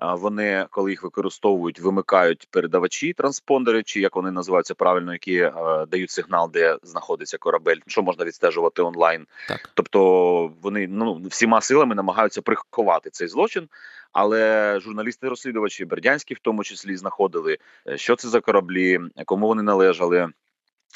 Вони, 0.00 0.66
коли 0.70 0.90
їх 0.90 1.02
використовують, 1.02 1.80
вимикають 1.80 2.48
передавачі, 2.50 3.12
транспондери, 3.12 3.82
чи 3.82 4.00
як 4.00 4.16
вони 4.16 4.30
називаються 4.30 4.74
правильно, 4.74 5.12
які 5.12 5.34
е, 5.34 5.52
дають 5.90 6.10
сигнал, 6.10 6.50
де 6.52 6.78
знаходиться 6.82 7.38
корабель, 7.38 7.76
що 7.86 8.02
можна 8.02 8.24
відстежувати 8.24 8.82
онлайн. 8.82 9.26
Так. 9.48 9.70
Тобто 9.74 10.52
вони 10.62 10.88
ну 10.90 11.22
всіма 11.38 11.60
силами 11.60 11.94
намагаються 11.94 12.42
приховати 12.42 13.10
цей 13.10 13.28
злочин. 13.28 13.68
Але 14.12 14.80
журналісти-розслідувачі 14.80 15.84
Бердянські, 15.84 16.34
в 16.34 16.38
тому 16.38 16.64
числі, 16.64 16.96
знаходили, 16.96 17.58
е, 17.88 17.98
що 17.98 18.16
це 18.16 18.28
за 18.28 18.40
кораблі, 18.40 19.00
кому 19.24 19.46
вони 19.46 19.62
належали. 19.62 20.28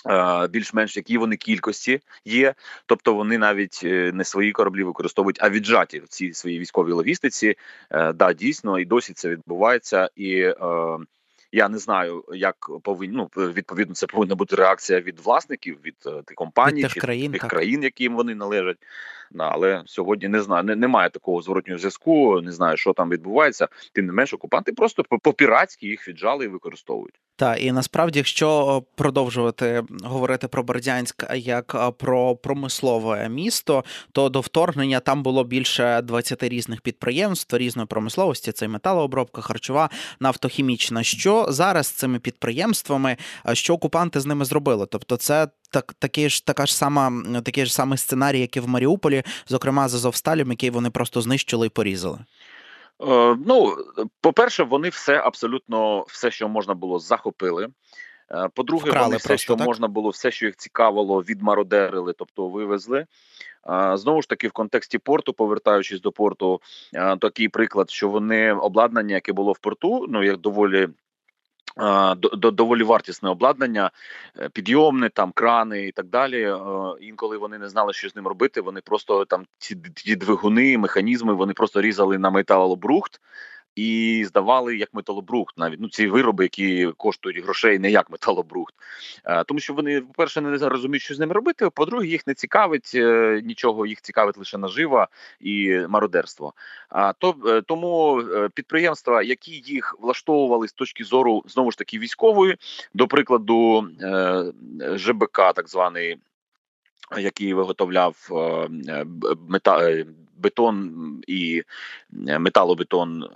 Е, 0.07 0.49
більш-менш 0.49 0.97
які 0.97 1.19
вони 1.19 1.37
кількості 1.37 2.01
є, 2.25 2.55
тобто 2.87 3.15
вони 3.15 3.39
навіть 3.39 3.81
е, 3.85 4.13
не 4.15 4.25
свої 4.25 4.53
кораблі 4.53 4.83
використовують, 4.83 5.39
а 5.41 5.51
віджаті 5.51 5.99
в 6.01 6.09
цій 6.09 6.33
своїй 6.33 6.59
військовій 6.59 6.93
логістиці. 6.93 7.55
Да, 8.15 8.33
дійсно, 8.33 8.79
і 8.79 8.85
досі 8.85 9.13
це 9.13 9.29
відбувається, 9.29 10.11
і 10.17 10.55
я 11.53 11.69
не 11.69 11.79
знаю, 11.79 12.25
як 12.33 12.57
повинні 12.83 13.17
ну, 13.17 13.31
відповідно 13.37 13.95
це 13.95 14.07
повинна 14.07 14.35
бути 14.35 14.57
реакція 14.57 15.01
від 15.01 15.21
власників 15.21 15.79
від 15.85 15.99
тих 15.99 16.35
компаній 16.35 16.85
від 16.85 16.93
країн, 16.93 17.33
тих 17.33 17.41
так. 17.41 17.51
країн, 17.51 17.83
яким 17.83 18.17
вони 18.17 18.35
належать. 18.35 18.79
Але 19.39 19.83
сьогодні 19.87 20.29
не 20.29 20.43
знаю, 20.43 20.65
не, 20.65 20.77
немає 20.77 21.11
такого 21.11 21.43
зворотнього 21.43 21.79
зв'язку. 21.79 22.41
Не 22.41 22.53
знаю, 22.53 22.77
що 22.77 22.93
там 22.93 23.11
відбувається. 23.11 23.69
Тим 23.93 24.07
не 24.07 24.12
менш, 24.12 24.35
окупанти 24.35 24.73
просто 24.73 25.05
по 25.23 25.33
піратськи 25.33 25.87
їх 25.87 26.09
віджали 26.09 26.45
і 26.45 26.49
використовують. 26.49 27.15
Так, 27.37 27.62
і 27.62 27.73
насправді, 27.73 28.19
якщо 28.19 28.83
продовжувати 28.95 29.83
говорити 30.05 30.49
про 30.49 30.62
Бердянськ 30.62 31.25
як 31.35 31.77
про 31.99 32.37
промислове 32.37 33.29
місто, 33.29 33.85
то 34.12 34.29
до 34.29 34.41
вторгнення 34.41 35.01
там 35.01 35.23
було 35.23 35.45
більше 35.45 36.03
20 36.03 36.43
різних 36.43 36.81
підприємств 36.81 37.57
різної 37.57 37.87
промисловості. 37.87 38.53
Це 38.53 38.69
металообробка, 38.69 39.41
харчова, 39.41 39.91
нафтохімічна. 40.21 41.03
Що 41.03 41.47
зараз 41.49 41.87
з 41.87 41.91
цими 41.91 42.19
підприємствами, 42.19 43.17
що 43.53 43.75
окупанти 43.75 44.21
з 44.21 44.27
ними 44.27 44.45
зробили? 44.45 44.87
Тобто, 44.87 45.17
це 45.17 45.49
так, 45.73 45.95
такі 45.99 46.29
ж 46.29 46.47
така 46.47 46.67
ж 46.67 46.77
сама, 46.77 47.23
такий 47.45 47.67
ж 47.67 47.75
самий 47.75 47.99
сценарій, 47.99 48.41
як 48.41 48.57
і 48.57 48.61
в 48.61 48.69
Маріуполі, 48.69 49.22
зокрема 49.47 49.88
з 49.88 49.95
Азовсталем, 49.95 50.50
який 50.50 50.71
вони 50.71 50.91
просто 50.91 51.21
знищили 51.21 51.67
і 51.67 51.71
порізали. 51.71 52.19
Е, 53.02 53.37
ну, 53.47 53.76
по-перше, 54.21 54.62
вони 54.62 54.88
все 54.88 55.19
абсолютно 55.19 56.05
все, 56.09 56.31
що 56.31 56.49
можна 56.49 56.75
було, 56.75 56.99
захопили. 56.99 57.69
Е, 58.31 58.49
по-друге, 58.55 58.91
Вкрали 58.91 59.07
вони 59.07 59.17
все, 59.17 59.29
просто, 59.29 59.45
що 59.45 59.57
так? 59.57 59.67
можна 59.67 59.88
було, 59.88 60.11
все, 60.11 60.31
що 60.31 60.47
їх 60.47 60.57
цікавило, 60.57 61.21
відмародерили, 61.23 62.14
тобто 62.19 62.49
вивезли. 62.49 63.07
Е, 63.71 63.97
знову 63.97 64.23
ж 64.23 64.29
таки, 64.29 64.49
в 64.49 64.52
контексті 64.52 64.99
порту, 64.99 65.33
повертаючись 65.33 66.00
до 66.00 66.12
порту, 66.12 66.61
такий 67.21 67.49
приклад, 67.49 67.91
що 67.91 68.09
вони 68.09 68.52
обладнання, 68.52 69.14
яке 69.14 69.33
було 69.33 69.52
в 69.52 69.59
порту, 69.59 70.07
ну 70.09 70.23
як 70.23 70.37
доволі 70.37 70.87
до 70.87 70.93
доволі 72.33 72.83
вартісне 72.83 73.29
обладнання, 73.29 73.91
е, 74.38 74.49
підйомне, 74.49 75.09
там 75.09 75.33
крани 75.33 75.87
і 75.87 75.93
так 75.93 76.07
далі. 76.07 76.43
Е, 76.43 76.59
інколи 77.00 77.38
вони 77.38 77.59
не 77.59 77.69
знали, 77.69 77.93
що 77.93 78.09
з 78.09 78.17
ним 78.17 78.26
робити. 78.26 78.61
Вони 78.61 78.81
просто 78.81 79.25
там 79.25 79.47
ці 79.95 80.17
двигуни, 80.17 80.79
механізми 80.79 81.35
вони 81.35 81.52
просто 81.52 81.81
різали 81.81 82.19
на 82.19 82.31
металобрухт 82.31 83.21
і 83.76 84.25
здавали 84.26 84.76
як 84.76 84.95
металобрухт, 84.95 85.59
навіть 85.59 85.81
ну 85.81 85.88
ці 85.88 86.07
вироби, 86.07 86.45
які 86.45 86.93
коштують 86.97 87.45
грошей, 87.45 87.79
не 87.79 87.91
як 87.91 88.11
металобрухт, 88.11 88.75
е, 89.25 89.45
тому 89.45 89.61
що 89.61 89.75
вони, 89.75 90.00
по 90.00 90.12
перше, 90.12 90.41
не 90.41 90.69
розуміють, 90.69 91.02
що 91.02 91.14
з 91.14 91.19
ними 91.19 91.35
робити. 91.35 91.71
По-друге, 91.71 92.07
їх 92.07 92.26
не 92.26 92.35
цікавить 92.35 92.93
е, 92.95 93.41
нічого, 93.45 93.87
їх 93.87 94.00
цікавить 94.00 94.38
лише 94.38 94.59
нажива 94.59 95.09
і 95.41 95.79
мародерство. 95.88 96.55
А 96.88 97.12
то 97.12 97.35
е, 97.47 97.62
тому 97.62 98.23
підприємства, 98.55 99.23
які 99.23 99.52
їх 99.52 99.97
влаштовували 100.00 100.69
з 100.69 100.73
точки 100.73 101.05
зору 101.05 101.43
знову 101.47 101.71
ж 101.71 101.79
таки 101.79 101.99
військової, 101.99 102.57
до 102.95 103.09
прикладу, 103.09 103.88
ЖБК, 104.95 105.52
так 105.55 105.69
званий. 105.69 106.17
Який 107.19 107.55
виготовляв 107.55 108.29
мета 109.49 110.05
бетон 110.43 110.93
і 111.27 111.63
е, 112.29 112.39
металобетон 112.39 113.23
е, 113.23 113.29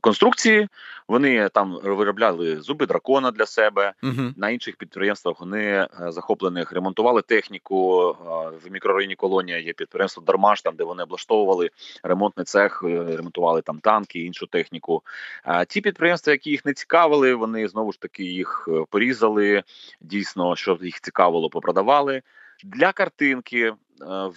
конструкції. 0.00 0.68
Вони 1.08 1.48
там 1.48 1.78
виробляли 1.84 2.60
зуби 2.60 2.86
дракона 2.86 3.30
для 3.30 3.46
себе. 3.46 3.92
uh 4.02 4.32
На 4.36 4.50
інших 4.50 4.76
підприємствах 4.76 5.40
вони 5.40 5.62
е, 5.62 5.88
захоплених 6.08 6.72
ремонтували 6.72 7.22
техніку 7.22 8.10
в 8.64 8.70
мікрорайоні 8.70 9.14
Колонія. 9.14 9.58
Є 9.58 9.72
підприємство 9.72 10.22
Дармаш, 10.26 10.62
там 10.62 10.76
де 10.76 10.84
вони 10.84 11.02
облаштовували 11.02 11.70
ремонтний 12.02 12.44
цех, 12.44 12.82
ремонтували 12.82 13.62
там 13.62 13.78
танки, 13.78 14.18
іншу 14.18 14.46
техніку. 14.46 15.02
А 15.42 15.64
ті 15.64 15.80
підприємства, 15.80 16.32
які 16.32 16.50
їх 16.50 16.64
не 16.64 16.74
цікавили, 16.74 17.34
вони 17.34 17.68
знову 17.68 17.92
ж 17.92 18.00
таки 18.00 18.24
їх 18.24 18.68
порізали. 18.90 19.62
Дійсно, 20.00 20.56
що 20.56 20.78
їх 20.82 21.00
цікавило, 21.00 21.50
попродавали. 21.50 22.22
Для 22.64 22.92
картинки 22.92 23.72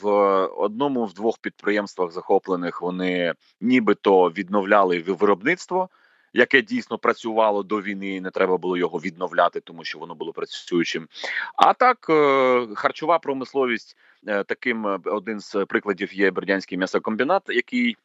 в 0.01 0.08
одному 0.46 1.06
в 1.06 1.13
двох 1.13 1.38
підприємствах 1.38 2.12
захоплених 2.12 2.82
вони 2.82 3.34
нібито 3.62 4.30
відновляли 4.30 5.00
виробництво, 5.01 5.89
яке 6.34 6.62
дійсно 6.62 6.98
працювало 6.98 7.63
до 7.63 7.82
війни. 7.82 8.16
і 8.16 8.22
Не 8.22 8.32
треба 8.32 8.58
було 8.58 8.78
його 8.78 9.00
відновляти, 9.00 9.60
тому 9.60 9.84
що 9.84 10.00
воно 10.00 10.16
було 10.16 10.34
працюючим. 10.34 11.08
А 11.56 11.74
так, 11.74 12.08
е, 12.10 12.68
харчова 12.75 13.20
промисловість 13.20 13.98
е, 14.28 14.44
таким 14.44 15.01
один 15.06 15.39
з 15.39 15.66
прикладів 15.66 16.13
є 16.13 16.32
Бердянський 16.32 16.78
м'ясокомбінат, 16.78 17.44
який 17.48 17.98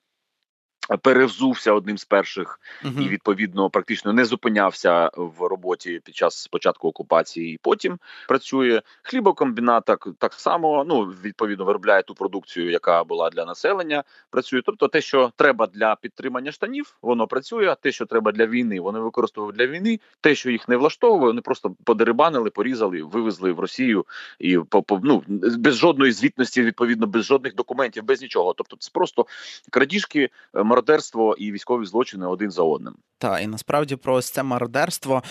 Перевзувся 1.03 1.73
одним 1.73 1.99
з 1.99 2.05
перших 2.05 2.61
uh-huh. 2.85 3.03
і 3.03 3.09
відповідно 3.09 3.71
практично 3.71 4.13
не 4.13 4.25
зупинявся 4.25 5.11
в 5.17 5.49
роботі 5.49 6.01
під 6.05 6.17
час 6.17 6.47
початку 6.47 6.89
окупації. 6.89 7.55
і 7.55 7.59
Потім 7.63 7.99
працює 8.29 8.83
хлібокомбінат 9.03 9.85
так, 9.85 10.09
так 10.19 10.33
само. 10.33 10.85
Ну 10.89 11.01
відповідно 11.03 11.65
виробляє 11.65 12.03
ту 12.03 12.15
продукцію, 12.15 12.71
яка 12.71 13.05
була 13.05 13.31
для 13.31 13.45
населення. 13.45 14.05
Працює. 14.31 14.63
Тобто, 14.67 14.89
те, 14.89 15.01
що 15.01 15.33
треба 15.37 15.67
для 15.67 15.97
підтримання 15.97 16.53
штанів, 16.53 16.97
воно 17.03 17.27
працює. 17.27 17.69
А 17.69 17.75
те, 17.75 17.93
що 17.93 18.07
треба 18.07 18.33
для 18.33 18.47
війни, 18.47 18.81
вони 18.81 18.99
використовують 18.99 19.57
для 19.57 19.67
війни. 19.67 20.01
Те, 20.21 20.35
що 20.35 20.51
їх 20.51 20.69
не 20.69 20.77
влаштовує, 20.77 21.27
вони 21.27 21.41
просто 21.41 21.75
подерибанили, 21.85 22.51
порізали, 22.51 23.03
вивезли 23.03 23.53
в 23.53 23.61
Росію 23.61 24.07
і 24.39 24.59
ну, 25.03 25.23
без 25.59 25.77
жодної 25.77 26.13
звітності, 26.13 26.63
відповідно, 26.63 27.07
без 27.07 27.25
жодних 27.25 27.55
документів, 27.55 28.05
без 28.05 28.23
нічого. 28.23 28.55
Тобто, 28.57 28.77
це 28.77 28.91
просто 28.95 29.27
крадіжки 29.71 30.31
мародерство 30.75 31.37
і 31.39 31.53
військові 31.53 31.87
злочини 31.87 32.27
один 32.27 32.51
за 32.51 32.63
одним. 32.63 32.95
Так, 33.19 33.43
і 33.43 33.47
насправді 33.47 33.97
про 33.97 34.23
це 34.23 34.43
мародерство 34.43 35.23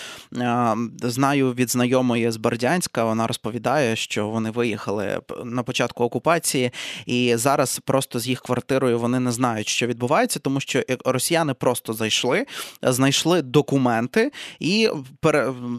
знаю 1.02 1.52
від 1.52 1.70
знайомої 1.70 2.30
з 2.30 2.36
Бердянська. 2.36 3.04
Вона 3.04 3.26
розповідає, 3.26 3.96
що 3.96 4.28
вони 4.28 4.50
виїхали 4.50 5.20
на 5.44 5.62
початку 5.62 6.04
окупації, 6.04 6.70
і 7.06 7.36
зараз 7.36 7.78
просто 7.84 8.20
з 8.20 8.28
їх 8.28 8.40
квартирою 8.40 8.98
вони 8.98 9.20
не 9.20 9.32
знають, 9.32 9.68
що 9.68 9.86
відбувається, 9.86 10.40
тому 10.40 10.60
що 10.60 10.82
росіяни 11.04 11.54
просто 11.54 11.92
зайшли, 11.92 12.46
знайшли 12.82 13.42
документи 13.42 14.32
і 14.60 14.88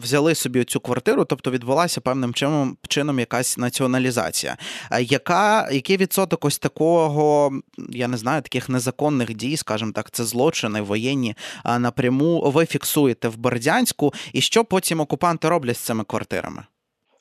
взяли 0.02 0.34
собі 0.34 0.64
цю 0.64 0.80
квартиру, 0.80 1.24
тобто 1.24 1.50
відбулася 1.50 2.00
певним 2.00 2.34
чином 2.34 2.76
чином 2.88 3.18
якась 3.18 3.58
націоналізація. 3.58 4.56
Яка 5.00 5.70
який 5.72 5.96
відсоток 5.96 6.44
ось 6.44 6.58
такого, 6.58 7.52
я 7.90 8.08
не 8.08 8.16
знаю, 8.16 8.42
таких 8.42 8.68
незаконних 8.68 9.34
дій, 9.34 9.55
скажімо 9.56 9.92
так, 9.92 10.10
це 10.10 10.24
злочини 10.24 10.80
воєнні 10.80 11.34
напряму 11.78 12.50
ви 12.50 12.66
фіксуєте 12.66 13.28
в 13.28 13.36
Бердянську, 13.36 14.14
і 14.32 14.40
що 14.40 14.64
потім 14.64 15.00
окупанти 15.00 15.48
роблять 15.48 15.76
з 15.76 15.80
цими 15.80 16.04
квартирами? 16.04 16.64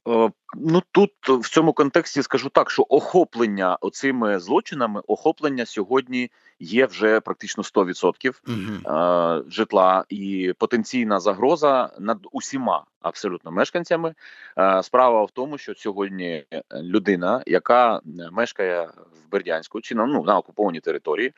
Е, 0.07 0.31
ну 0.55 0.83
тут 0.91 1.11
в 1.27 1.49
цьому 1.49 1.73
контексті 1.73 2.23
скажу 2.23 2.49
так, 2.49 2.71
що 2.71 2.85
охоплення 2.89 3.77
оцими 3.81 4.39
злочинами, 4.39 5.01
охоплення 5.07 5.65
сьогодні 5.65 6.31
є 6.59 6.85
вже 6.85 7.19
практично 7.19 7.63
100% 7.63 8.41
угу. 8.47 8.95
е, 8.97 9.43
житла 9.51 10.05
і 10.09 10.53
потенційна 10.57 11.19
загроза 11.19 11.89
над 11.99 12.17
усіма 12.31 12.83
абсолютно 13.01 13.51
мешканцями. 13.51 14.13
Е, 14.57 14.83
справа 14.83 15.23
в 15.23 15.31
тому, 15.31 15.57
що 15.57 15.75
сьогодні 15.75 16.45
людина, 16.73 17.43
яка 17.47 18.01
мешкає 18.31 18.89
в 19.25 19.31
Бердянську 19.31 19.81
чи 19.81 19.95
на 19.95 20.05
ну 20.05 20.23
на 20.23 20.37
окупованій 20.37 20.79
території, 20.79 21.33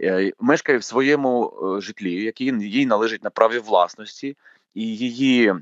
е, 0.00 0.32
мешкає 0.40 0.78
в 0.78 0.84
своєму 0.84 1.52
е, 1.76 1.80
житлі, 1.80 2.24
який 2.24 2.46
їй 2.46 2.86
належить 2.86 3.24
на 3.24 3.30
праві 3.30 3.58
власності 3.58 4.36
і 4.74 4.96
її 4.96 5.54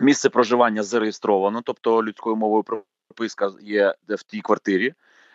місце 0.00 0.28
проживання 0.28 0.82
зареєстровано, 0.82 1.62
тобто 1.64 2.04
людською 2.04 2.36
мовою 2.36 2.64
прописка 3.08 3.52
є 3.60 3.94
в 4.08 4.22
тій 4.22 4.40
квартирі. 4.40 4.94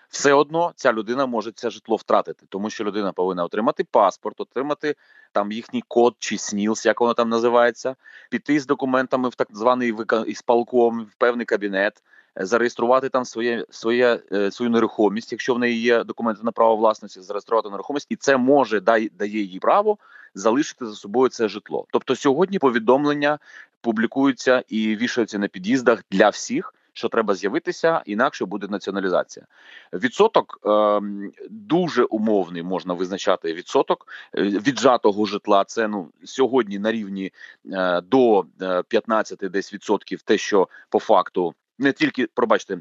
Все 0.10 0.34
одно 0.34 0.74
ця 0.76 0.94
людина 0.94 1.26
може 1.26 1.52
це 1.52 1.70
житло 1.70 1.96
втратити, 1.96 2.46
тому 2.50 2.70
що 2.70 2.84
людина 2.84 3.12
повинна 3.12 3.44
отримати 3.44 3.84
паспорт, 3.84 4.42
отримати 4.42 4.96
там 5.32 5.52
їхній 5.52 5.84
код 5.88 6.16
чи 6.20 6.38
СНІЛС, 6.38 6.86
як 6.86 7.02
воно 7.02 7.14
там 7.14 7.30
називається, 7.30 7.96
піти 8.30 8.60
з 8.60 8.66
документами 8.66 9.30
в 9.30 9.36
так 9.36 9.48
званий 9.52 9.94
ісполком, 10.28 11.02
в 11.02 11.16
певний 11.18 11.46
кабінет, 11.46 12.04
зареєструвати 12.36 13.10
там 13.10 13.26
своє 13.26 13.66
своє 13.70 14.20
е, 14.32 14.52
свою 14.52 14.72
нерухомість, 14.72 15.32
якщо 15.32 15.54
в 15.56 15.60
неї 15.60 15.82
є 15.82 16.04
документи 16.04 16.42
на 16.44 16.52
право 16.52 16.76
власності, 16.76 17.22
зареєструвати 17.22 17.70
нерухомість, 17.70 18.08
і 18.10 18.16
це 18.16 18.38
може 18.38 18.80
дає 18.80 19.42
їй 19.42 19.60
право 19.60 19.98
залишити 20.36 20.86
за 20.86 20.96
собою 20.96 21.30
це 21.30 21.48
житло. 21.48 21.86
Тобто 21.92 22.16
сьогодні 22.16 22.60
повідомлення 22.60 23.40
публікуються 23.84 24.64
і 24.68 24.96
вішаються 24.96 25.40
на 25.40 25.48
під'їздах 25.48 26.04
для 26.12 26.30
всіх. 26.30 26.74
Що 26.96 27.10
треба 27.10 27.36
з'явитися, 27.36 28.04
інакше 28.06 28.46
буде 28.46 28.68
націоналізація. 28.68 29.46
Відсоток 29.94 30.60
е, 30.66 31.02
дуже 31.50 32.04
умовний 32.04 32.64
можна 32.64 32.94
визначати 32.94 33.54
відсоток 33.54 34.08
е, 34.38 34.42
віджатого 34.42 35.26
житла. 35.26 35.64
Це 35.64 35.88
ну 35.88 36.10
сьогодні 36.24 36.80
на 36.80 36.92
рівні 36.92 37.32
е, 37.72 38.02
до 38.02 38.46
15 38.88 39.44
е, 39.44 39.50
десь 39.50 39.74
відсотків, 39.74 40.22
те, 40.22 40.38
що 40.38 40.68
по 40.90 41.00
факту 41.00 41.54
не 41.80 41.92
тільки 41.92 42.28
пробачте. 42.34 42.78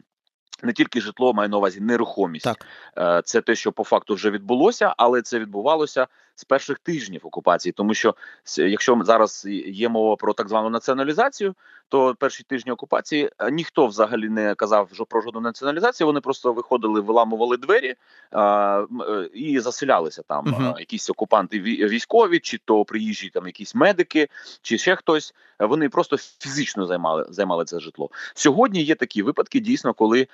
Не 0.63 0.73
тільки 0.73 1.01
житло 1.01 1.35
має 1.35 1.49
на 1.49 1.57
увазі 1.57 1.81
нерухомість, 1.81 2.45
так. 2.45 2.67
Е, 2.99 3.23
це 3.25 3.41
те, 3.41 3.55
що 3.55 3.73
по 3.73 3.85
факту 3.85 4.15
вже 4.15 4.31
відбулося, 4.31 4.95
але 4.97 5.23
це 5.23 5.39
відбувалося 5.39 6.07
з 6.35 6.45
перших 6.45 6.79
тижнів 6.79 7.21
окупації, 7.25 7.73
тому 7.73 7.95
що 7.95 8.15
якщо 8.57 9.01
зараз 9.05 9.47
є 9.67 9.89
мова 9.89 10.17
про 10.17 10.35
так 10.35 10.49
звану 10.49 10.71
націоналізацію, 10.71 11.55
то 11.89 12.15
перші 12.19 12.43
тижні 12.43 12.73
окупації 12.73 13.31
е, 13.39 13.51
ніхто 13.51 13.87
взагалі 13.87 14.29
не 14.29 14.55
казав 14.55 14.89
про 15.09 15.21
жодну 15.21 15.41
націоналізацію. 15.41 16.07
Вони 16.07 16.21
просто 16.21 16.53
виходили, 16.53 17.01
виламували 17.01 17.57
двері 17.57 17.95
а, 18.31 18.85
е, 19.09 19.31
і 19.35 19.61
заселялися 19.61 20.23
там 20.23 20.47
uh 20.47 20.79
якісь 20.79 21.11
окупанти 21.11 21.61
військові, 21.61 22.39
чи 22.39 22.59
то 22.65 22.85
приїжджі 22.85 23.31
там 23.31 23.47
якісь 23.47 23.75
медики, 23.75 24.29
чи 24.63 24.79
ще 24.79 24.97
хтось. 24.97 25.35
Вони 25.59 25.89
просто 25.89 26.17
фізично 26.17 26.87
займали 26.87 27.27
займали 27.29 27.65
це 27.65 27.81
житло. 27.81 28.11
Сьогодні 28.35 28.83
є 28.83 28.95
такі 28.95 29.23
випадки, 29.23 29.61
дійсно, 29.61 29.95
коли 29.95 30.27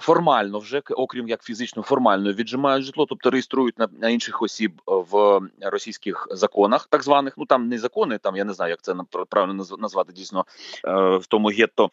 формально 0.00 0.58
вже 0.58 0.82
окрім 0.90 1.28
як 1.28 1.42
фізично 1.42 1.82
формально 1.82 2.32
віджимають 2.32 2.84
житло, 2.84 3.06
тобто 3.08 3.30
реєструють 3.30 3.74
на, 3.78 4.08
інших 4.08 4.42
осіб 4.42 4.82
в 4.86 5.40
російських 5.60 6.28
законах, 6.30 6.86
так 6.90 7.02
званих. 7.02 7.34
Ну 7.36 7.46
там 7.46 7.68
не 7.68 7.78
закони, 7.78 8.18
там 8.18 8.36
я 8.36 8.44
не 8.44 8.52
знаю, 8.52 8.70
як 8.70 8.82
це 8.82 8.94
правильно 9.28 9.64
назвати 9.78 10.12
дійсно 10.12 10.44
е, 10.84 11.16
в 11.16 11.26
тому 11.26 11.48
гетто. 11.48 11.90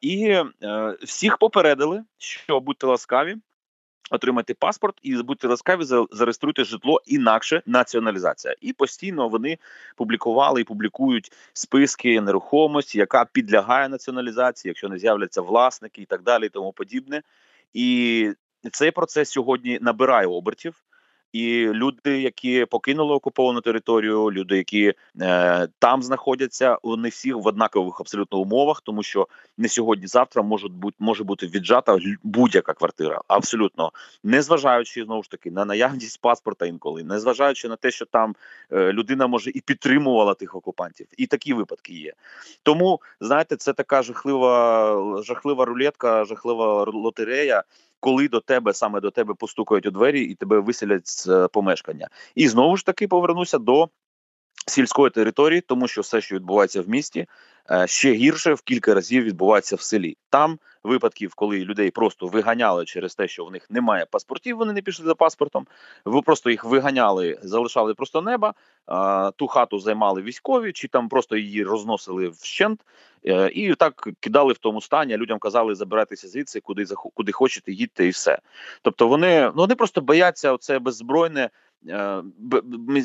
І 0.00 0.24
е, 0.24 0.46
всіх 1.02 1.38
попередили, 1.38 2.04
що 2.18 2.60
будьте 2.60 2.86
ласкаві 2.86 3.36
отримати 4.10 4.54
паспорт 4.54 4.94
і 5.02 5.22
будьте 5.22 5.48
ласкаві, 5.48 5.82
зареєструйте 6.10 6.64
житло 6.64 7.00
інакше 7.06 7.62
націоналізація. 7.66 8.54
І 8.60 8.72
постійно 8.72 9.28
вони 9.28 9.58
публікували 9.96 10.60
і 10.60 10.64
публікують 10.64 11.32
списки 11.52 12.20
нерухомості, 12.20 12.98
яка 12.98 13.24
підлягає 13.24 13.88
націоналізації, 13.88 14.70
якщо 14.70 14.88
не 14.88 14.98
з'являться 14.98 15.42
власники 15.42 16.02
і 16.02 16.06
так 16.06 16.22
далі, 16.22 16.46
і 16.46 16.48
тому 16.48 16.72
подібне. 16.72 17.22
І 17.74 18.32
цей 18.72 18.90
процес 18.90 19.30
сьогодні 19.30 19.78
набирає 19.82 20.26
обертів. 20.26 20.82
І 21.32 21.66
люди, 21.66 22.20
які 22.20 22.64
покинули 22.64 23.14
окуповану 23.14 23.60
територію, 23.60 24.32
люди, 24.32 24.56
які 24.56 24.94
е, 25.20 25.68
там 25.78 26.02
знаходяться, 26.02 26.78
вони 26.82 27.08
всі 27.08 27.32
в 27.32 27.46
однакових 27.46 28.00
абсолютно 28.00 28.38
умовах, 28.38 28.80
тому 28.80 29.02
що 29.02 29.28
не 29.58 29.68
сьогодні-завтра 29.68 30.42
можуть 30.42 30.72
бути 30.72 30.96
може 30.98 31.24
бути 31.24 31.46
віджата 31.46 31.98
будь-яка 32.22 32.72
квартира, 32.72 33.20
абсолютно. 33.28 33.92
Незважаючи 34.24 35.04
знову 35.04 35.22
ж 35.22 35.30
таки 35.30 35.50
на 35.50 35.64
наявність 35.64 36.20
паспорта 36.20 36.66
інколи, 36.66 37.04
незважаючи 37.04 37.68
на 37.68 37.76
те, 37.76 37.90
що 37.90 38.06
там 38.06 38.34
е, 38.72 38.92
людина 38.92 39.26
може 39.26 39.50
і 39.54 39.60
підтримувала 39.60 40.34
тих 40.34 40.54
окупантів, 40.54 41.06
і 41.16 41.26
такі 41.26 41.54
випадки 41.54 41.94
є. 41.94 42.12
Тому 42.62 43.00
знаєте, 43.20 43.56
це 43.56 43.72
така 43.72 44.02
жахлива, 44.02 45.22
жахлива 45.22 45.64
рулетка, 45.64 46.24
жахлива 46.24 46.84
лотерея 46.84 47.64
коли 48.00 48.28
до 48.28 48.40
тебе 48.40 48.74
саме 48.74 49.00
до 49.00 49.10
тебе 49.10 49.34
постукають 49.34 49.86
у 49.86 49.90
двері 49.90 50.22
і 50.22 50.34
тебе 50.34 50.60
виселять 50.60 51.08
з 51.08 51.28
е, 51.28 51.48
помешкання. 51.48 52.08
І 52.34 52.48
знову 52.48 52.76
ж 52.76 52.86
таки 52.86 53.08
повернуся 53.08 53.58
до 53.58 53.88
сільської 54.68 55.10
території, 55.10 55.60
тому 55.60 55.88
що 55.88 56.00
все, 56.00 56.20
що 56.20 56.34
відбувається 56.34 56.82
в 56.82 56.88
місті, 56.88 57.26
е, 57.70 57.86
ще 57.86 58.12
гірше 58.12 58.54
в 58.54 58.62
кілька 58.62 58.94
разів 58.94 59.22
відбувається 59.24 59.76
в 59.76 59.80
селі. 59.80 60.16
Там 60.30 60.58
випадків, 60.84 61.34
коли 61.34 61.58
людей 61.58 61.90
просто 61.90 62.26
виганяли 62.26 62.84
через 62.84 63.14
те, 63.14 63.28
що 63.28 63.44
в 63.44 63.52
них 63.52 63.70
немає 63.70 64.06
паспортів, 64.10 64.56
вони 64.56 64.72
не 64.72 64.82
пішли 64.82 65.06
за 65.06 65.14
паспортом. 65.14 65.66
Ви 66.04 66.22
просто 66.22 66.50
їх 66.50 66.64
виганяли, 66.64 67.38
залишали 67.42 67.94
просто 67.94 68.22
неба. 68.22 68.54
Ту 69.36 69.46
хату 69.46 69.78
займали 69.78 70.22
військові, 70.22 70.72
чи 70.72 70.88
там 70.88 71.08
просто 71.08 71.36
її 71.36 71.64
розносили 71.64 72.28
вщент. 72.28 72.80
Е, 73.26 73.50
і 73.54 73.74
так 73.74 74.08
кидали 74.20 74.52
в 74.52 74.58
тому 74.58 74.80
стані. 74.80 75.16
Людям 75.16 75.38
казали 75.38 75.74
забиратися 75.74 76.28
звідси, 76.28 76.60
куди 76.60 76.84
куди 77.14 77.32
хочете, 77.32 77.72
їдьте, 77.72 78.06
і 78.06 78.10
все. 78.10 78.38
Тобто 78.82 79.08
вони 79.08 79.40
ну 79.40 79.52
вони 79.54 79.74
просто 79.74 80.00
бояться 80.00 80.52
оце 80.52 80.78
беззбройне. 80.78 81.50
Е, 81.88 82.22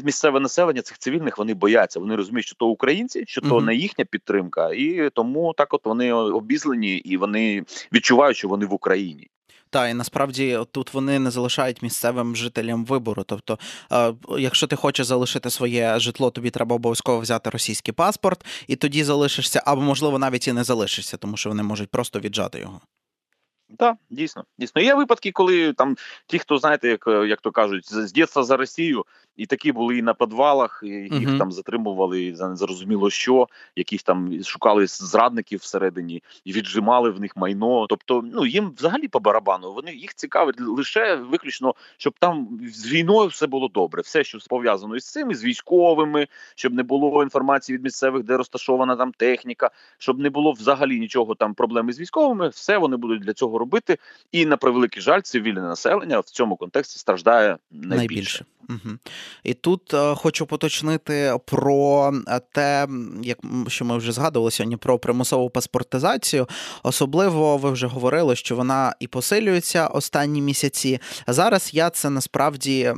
місцеве 0.04 0.40
населення 0.40 0.82
цих 0.82 0.98
цивільних 0.98 1.38
вони 1.38 1.54
бояться. 1.54 2.00
Вони 2.00 2.16
розуміють, 2.16 2.46
що 2.46 2.56
то 2.56 2.68
українці, 2.68 3.24
що 3.28 3.42
то 3.42 3.62
не 3.62 3.76
їхня 3.76 4.06
підтримка, 4.06 4.70
і 4.74 5.10
тому 5.14 5.54
так, 5.58 5.74
от 5.74 5.86
вони 5.86 6.14
обізлені 6.14 6.98
і 6.98 7.18
вони 7.18 7.64
відчувають, 7.94 8.38
що 8.38 8.48
вони 8.48 8.66
в 8.66 8.74
Україні. 8.74 9.28
Та 9.70 9.88
і 9.88 9.94
насправді 9.94 10.60
тут 10.72 10.94
вони 10.94 11.20
не 11.20 11.32
залишають 11.32 11.82
місцевим 11.82 12.36
жителям 12.36 12.86
вибору. 12.86 13.24
Тобто, 13.24 13.60
е, 13.92 14.14
якщо 14.38 14.68
ти 14.68 14.76
хочеш 14.76 15.06
залишити 15.06 15.50
своє 15.50 16.00
житло, 16.00 16.32
тобі 16.32 16.50
треба 16.50 16.76
обов'язково 16.76 17.20
взяти 17.20 17.50
російський 17.50 17.94
паспорт, 17.94 18.46
і 18.68 18.76
тоді 18.76 19.04
залишишся, 19.04 19.64
або 19.66 19.82
можливо 19.82 20.20
навіть 20.20 20.48
і 20.48 20.54
не 20.54 20.64
залишишся, 20.64 21.18
тому 21.18 21.38
що 21.38 21.50
вони 21.50 21.64
можуть 21.64 21.90
просто 21.90 22.20
віджати 22.20 22.60
його. 22.60 22.82
Так, 23.78 23.98
дійсно, 24.10 24.46
дійсно. 24.58 24.82
Є 24.82 24.96
випадки, 24.96 25.32
коли 25.32 25.74
там 25.74 25.96
ті, 26.28 26.40
хто 26.40 26.58
знаєте, 26.58 26.88
як 26.88 27.08
як 27.08 27.42
то 27.42 27.52
кажуть, 27.52 27.94
з 27.94 28.12
дітства 28.12 28.44
за 28.44 28.58
Росію, 28.58 29.06
і 29.38 29.46
такі 29.46 29.72
були 29.72 29.98
і 29.98 30.02
на 30.02 30.14
підвалах, 30.14 30.82
і 30.84 30.88
їх 30.88 31.14
uh-huh. 31.14 31.38
там 31.38 31.52
затримували 31.52 32.36
за 32.36 32.50
незрозуміло 32.50 33.10
що, 33.10 33.48
яких 33.76 34.04
там 34.04 34.44
шукали 34.44 34.88
зрадників 34.88 35.60
всередині 35.60 36.24
і 36.46 36.54
віджимали 36.54 37.10
в 37.10 37.20
них 37.20 37.38
майно. 37.38 37.88
Тобто, 37.90 38.24
ну 38.34 38.46
їм 38.46 38.74
взагалі 38.78 39.08
по 39.08 39.20
барабану. 39.20 39.74
Вони 39.74 39.94
їх 39.94 40.14
цікавить 40.14 40.62
лише 40.62 41.16
виключно, 41.16 41.76
щоб 41.98 42.14
там 42.20 42.60
з 42.74 42.92
війною 42.92 43.28
все 43.28 43.48
було 43.48 43.68
добре. 43.68 44.02
Все, 44.02 44.24
що 44.24 44.38
пов'язано 44.50 44.96
із 44.96 45.12
цим, 45.12 45.34
з 45.34 45.44
військовими, 45.44 46.28
щоб 46.56 46.74
не 46.74 46.84
було 46.84 47.24
інформації 47.24 47.78
від 47.78 47.84
місцевих, 47.84 48.24
де 48.24 48.38
розташована 48.38 48.96
там 48.96 49.12
техніка, 49.12 49.72
щоб 49.98 50.20
не 50.20 50.30
було 50.30 50.52
взагалі 50.52 51.00
нічого 51.00 51.36
там 51.36 51.54
проблеми 51.54 51.94
з 51.94 52.00
військовими. 52.00 52.50
Все 52.50 52.78
вони 52.78 52.98
будуть 52.98 53.22
для 53.22 53.34
цього 53.34 53.58
робити. 53.58 53.98
І 54.32 54.46
на 54.46 54.58
превеликий 54.58 55.02
жаль, 55.02 55.22
цивільне 55.22 55.62
населення 55.62 56.20
в 56.20 56.26
цьому 56.26 56.56
контексті 56.56 57.00
страждає 57.00 57.58
найбільше. 57.72 57.98
найбільше. 57.98 58.46
Угу. 58.70 58.98
І 59.44 59.54
тут 59.54 59.94
е, 59.94 60.16
хочу 60.16 60.46
поточнити 60.46 61.34
про 61.46 62.12
е, 62.28 62.42
те, 62.52 62.88
як 63.24 63.38
що 63.68 63.86
ми 63.86 63.98
вже 63.98 64.12
згадували 64.12 64.52
сьогодні, 64.52 64.78
про 64.78 65.00
примусову 65.00 65.50
паспортизацію. 65.50 66.48
Особливо 66.84 67.58
ви 67.58 67.72
вже 67.72 67.88
говорили, 67.88 68.36
що 68.36 68.56
вона 68.56 68.96
і 69.00 69.08
посилюється 69.08 69.88
останні 69.88 70.42
місяці. 70.42 71.00
А 71.26 71.34
Зараз 71.34 71.70
я 71.74 71.90
це 71.90 72.10
насправді 72.10 72.94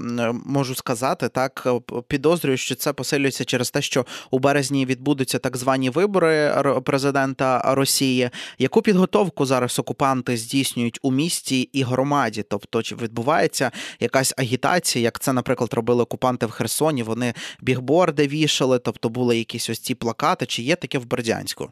можу 0.45 0.75
сказати 0.75 1.29
так. 1.29 1.63
Е, 1.65 2.01
підозрюю, 2.07 2.57
що 2.57 2.75
це 2.75 2.93
посилюється 2.93 3.45
через 3.45 3.71
те, 3.71 3.81
що 3.81 4.05
у 4.31 4.39
березні 4.39 4.85
відбудуться 4.85 5.39
так 5.39 5.57
звані 5.57 5.89
вибори 5.89 6.55
президента 6.85 7.75
Росії. 7.75 8.29
Яку 8.57 8.81
підготовку 8.81 9.45
зараз 9.45 9.79
окупанти 9.79 10.37
здійснюють 10.37 10.99
у 11.01 11.11
місті 11.11 11.61
і 11.61 11.83
громаді? 11.83 12.45
Тобто, 12.49 12.83
чи 12.83 12.95
відбувається 12.95 13.71
якась 13.99 14.33
агітація, 14.37 15.03
як 15.03 15.19
це, 15.19 15.33
наприклад 15.33 15.73
робили 15.73 16.05
окупанти 16.15 16.45
в 16.45 16.51
Херсоні, 16.51 17.03
вони 17.03 17.33
бігборди 17.61 18.27
вішали, 18.27 18.79
тобто 18.79 19.09
були 19.09 19.37
якісь 19.37 19.69
ось 19.69 19.79
ці 19.79 19.95
плакати. 19.95 20.45
Чи 20.45 20.63
є 20.63 20.75
таке 20.75 20.97
в 20.97 21.05
Бердянську? 21.05 21.71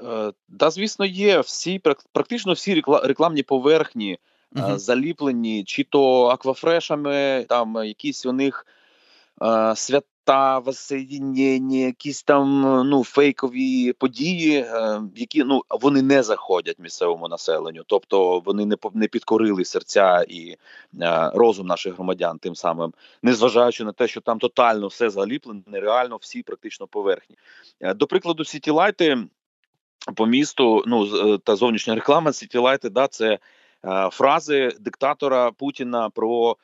Е, 0.00 0.32
звісно, 0.70 1.06
є. 1.06 1.40
Всі 1.40 1.80
практично 2.12 2.52
всі 2.52 2.82
рекламні 3.02 3.42
поверхні 3.42 4.18
uh 4.54 4.78
заліплені, 4.78 5.64
чи 5.64 5.84
то 5.84 6.26
аквафрешами, 6.26 7.44
там 7.48 7.76
якісь 7.84 8.26
у 8.26 8.32
них 8.32 8.66
е, 9.42 9.76
свят. 9.76 10.04
Та 10.26 10.58
воссоєдінення, 10.58 11.78
якісь 11.86 12.22
там 12.22 12.60
ну 12.88 13.04
фейкові 13.04 13.92
події, 13.92 14.56
е, 14.56 15.02
які 15.16 15.44
ну 15.44 15.62
вони 15.70 16.02
не 16.02 16.22
заходять 16.22 16.78
місцевому 16.78 17.28
населенню, 17.28 17.82
тобто 17.86 18.40
вони 18.40 18.66
не 18.66 18.76
не 18.94 19.06
підкорили 19.08 19.64
серця 19.64 20.24
і 20.28 20.56
е, 21.00 21.30
розум 21.34 21.66
наших 21.66 21.94
громадян, 21.94 22.38
тим 22.38 22.54
самим, 22.54 22.92
незважаючи 23.22 23.84
на 23.84 23.92
те, 23.92 24.08
що 24.08 24.20
там 24.20 24.38
тотально 24.38 24.86
все 24.86 25.10
заліплено, 25.10 25.60
нереально 25.66 26.16
всі 26.16 26.42
практично 26.42 26.86
поверхні. 26.86 27.36
Е, 27.80 27.94
до 27.94 28.06
прикладу, 28.06 28.44
сітілайти 28.44 29.18
по 30.14 30.26
місту, 30.26 30.84
ну 30.86 31.34
е, 31.34 31.38
та 31.38 31.56
зовнішня 31.56 31.94
реклама 31.94 32.32
сітілайти, 32.32 32.90
да, 32.90 33.08
це 33.08 33.38
е, 33.84 34.08
фрази 34.12 34.72
диктатора 34.80 35.50
Путіна 35.50 36.10
про 36.10 36.56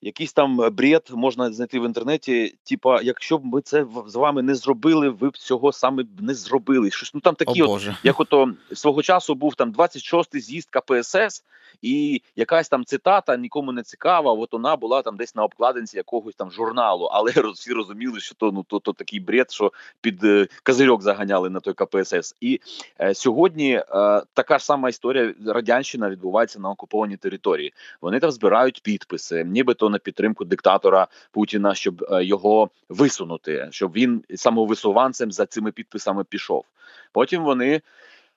якийсь 0.00 0.32
там 0.32 0.56
бред 0.72 1.10
можна 1.14 1.52
знайти 1.52 1.80
в 1.80 1.84
інтернеті. 1.84 2.54
Типа, 2.64 3.02
якщо 3.02 3.38
б 3.38 3.44
ми 3.44 3.60
це 3.60 3.86
з 4.06 4.14
вами 4.14 4.42
не 4.42 4.54
зробили, 4.54 5.08
ви 5.08 5.30
б 5.30 5.38
цього 5.38 5.72
саме 5.72 6.02
б 6.02 6.20
не 6.20 6.34
зробили. 6.34 6.90
Щось 6.90 7.14
ну 7.14 7.20
там 7.20 7.34
такі, 7.34 7.62
О, 7.62 7.70
от, 7.70 7.88
як 8.02 8.20
ото 8.20 8.54
свого 8.74 9.02
часу 9.02 9.34
був 9.34 9.54
там 9.54 9.72
26-й 9.72 10.40
з'їзд 10.40 10.68
КПСС, 10.70 11.44
і 11.82 12.22
якась 12.36 12.68
там 12.68 12.84
цитата 12.84 13.36
нікому 13.36 13.72
не 13.72 13.82
цікава. 13.82 14.32
От 14.32 14.52
вона 14.52 14.76
була 14.76 15.02
там 15.02 15.16
десь 15.16 15.34
на 15.34 15.44
обкладинці 15.44 15.96
якогось 15.96 16.34
там 16.34 16.50
журналу, 16.50 17.04
але 17.04 17.32
всі 17.54 17.72
розуміли, 17.72 18.20
що 18.20 18.34
то 18.34 18.52
ну 18.52 18.64
то, 18.68 18.78
то 18.78 18.92
такий 18.92 19.20
бред, 19.20 19.50
що 19.50 19.72
під 20.00 20.24
е, 20.24 20.48
козирьок 20.62 21.02
заганяли 21.02 21.50
на 21.50 21.60
той 21.60 21.74
КПСС. 21.74 22.34
І 22.40 22.60
е, 23.00 23.14
сьогодні 23.14 23.72
е, 23.72 23.82
така 24.34 24.58
ж 24.58 24.64
сама 24.64 24.88
історія 24.88 25.34
радянщина 25.46 26.10
відбувається 26.10 26.60
на 26.60 26.70
окупованій 26.70 27.16
території. 27.16 27.72
Вони 28.00 28.20
там 28.20 28.30
збирають 28.30 28.82
підписи, 28.82 29.44
нібито 29.44 29.90
на 29.90 29.98
підтримку 29.98 30.44
диктатора 30.44 31.06
Путіна, 31.30 31.74
щоб 31.74 32.04
е, 32.10 32.24
його 32.24 32.70
висунути, 32.88 33.68
щоб 33.70 33.92
він 33.92 34.24
самовисуванцем 34.34 35.32
за 35.32 35.46
цими 35.46 35.72
підписами 35.72 36.24
пішов. 36.24 36.64
Потім 37.12 37.44
вони 37.44 37.80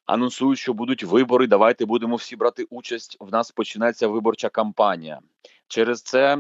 анонсують, 0.10 0.60
що 0.60 0.74
будуть 0.74 1.04
вибори. 1.04 1.48
Давайте 1.48 1.86
будемо 1.86 2.16
всі 2.16 2.36
брати 2.36 2.68
участь. 2.70 3.18
В 3.20 3.32
нас 3.32 3.52
починається 3.52 4.08
виборча 4.08 4.50
кампанія. 4.50 5.20
Через 5.68 6.02
це 6.02 6.38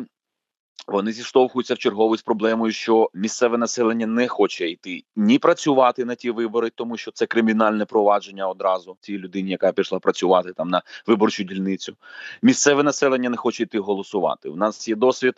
вони 0.87 1.11
зіштовхуються 1.11 1.73
в 1.73 1.77
чергову 1.77 2.17
з 2.17 2.21
проблемою, 2.21 2.71
що 2.71 3.09
місцеве 3.13 3.57
населення 3.57 4.07
не 4.07 4.27
хоче 4.27 4.69
йти 4.69 5.03
ні 5.15 5.39
працювати 5.39 6.05
на 6.05 6.15
ті 6.15 6.31
вибори, 6.31 6.69
тому 6.75 6.97
що 6.97 7.11
це 7.11 7.25
кримінальне 7.25 7.85
провадження 7.85 8.47
одразу 8.47 8.97
цій 9.01 9.17
людині, 9.17 9.51
яка 9.51 9.71
пішла 9.71 9.99
працювати 9.99 10.53
там 10.53 10.67
на 10.67 10.81
виборчу 11.07 11.43
дільницю. 11.43 11.95
Місцеве 12.41 12.83
населення 12.83 13.29
не 13.29 13.37
хоче 13.37 13.63
йти 13.63 13.79
голосувати. 13.79 14.49
У 14.49 14.55
нас 14.55 14.87
є 14.87 14.95
досвід 14.95 15.33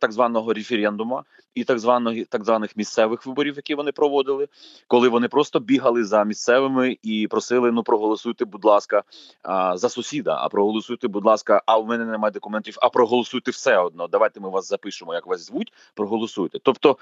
так 0.00 0.12
званого 0.12 0.52
референдуму 0.52 1.22
і 1.54 1.64
так 1.64 1.78
званого 1.78 2.16
так 2.28 2.44
званих 2.44 2.76
місцевих 2.76 3.26
виборів, 3.26 3.56
які 3.56 3.74
вони 3.74 3.92
проводили, 3.92 4.48
коли 4.86 5.08
вони 5.08 5.28
просто 5.28 5.60
бігали 5.60 6.04
за 6.04 6.24
місцевими 6.24 6.96
і 7.02 7.28
просили: 7.28 7.72
ну 7.72 7.82
проголосуйте, 7.82 8.44
будь 8.44 8.64
ласка, 8.64 8.98
е, 8.98 9.72
за 9.74 9.88
сусіда. 9.88 10.36
А 10.40 10.48
проголосуйте, 10.48 11.08
будь 11.08 11.24
ласка, 11.24 11.62
а 11.66 11.78
в 11.78 11.86
мене 11.86 12.04
немає 12.04 12.32
документів. 12.32 12.78
А 12.80 12.88
проголосуйте 12.88 13.50
все 13.50 13.78
одно. 13.78 14.08
Давайте 14.08 14.40
ми 14.40 14.48
вас 14.48 14.68
запишемо, 14.68 15.14
як 15.14 15.26
вас 15.26 15.46
звуть. 15.46 15.72
Проголосуйте. 15.94 16.58
Тобто. 16.62 16.98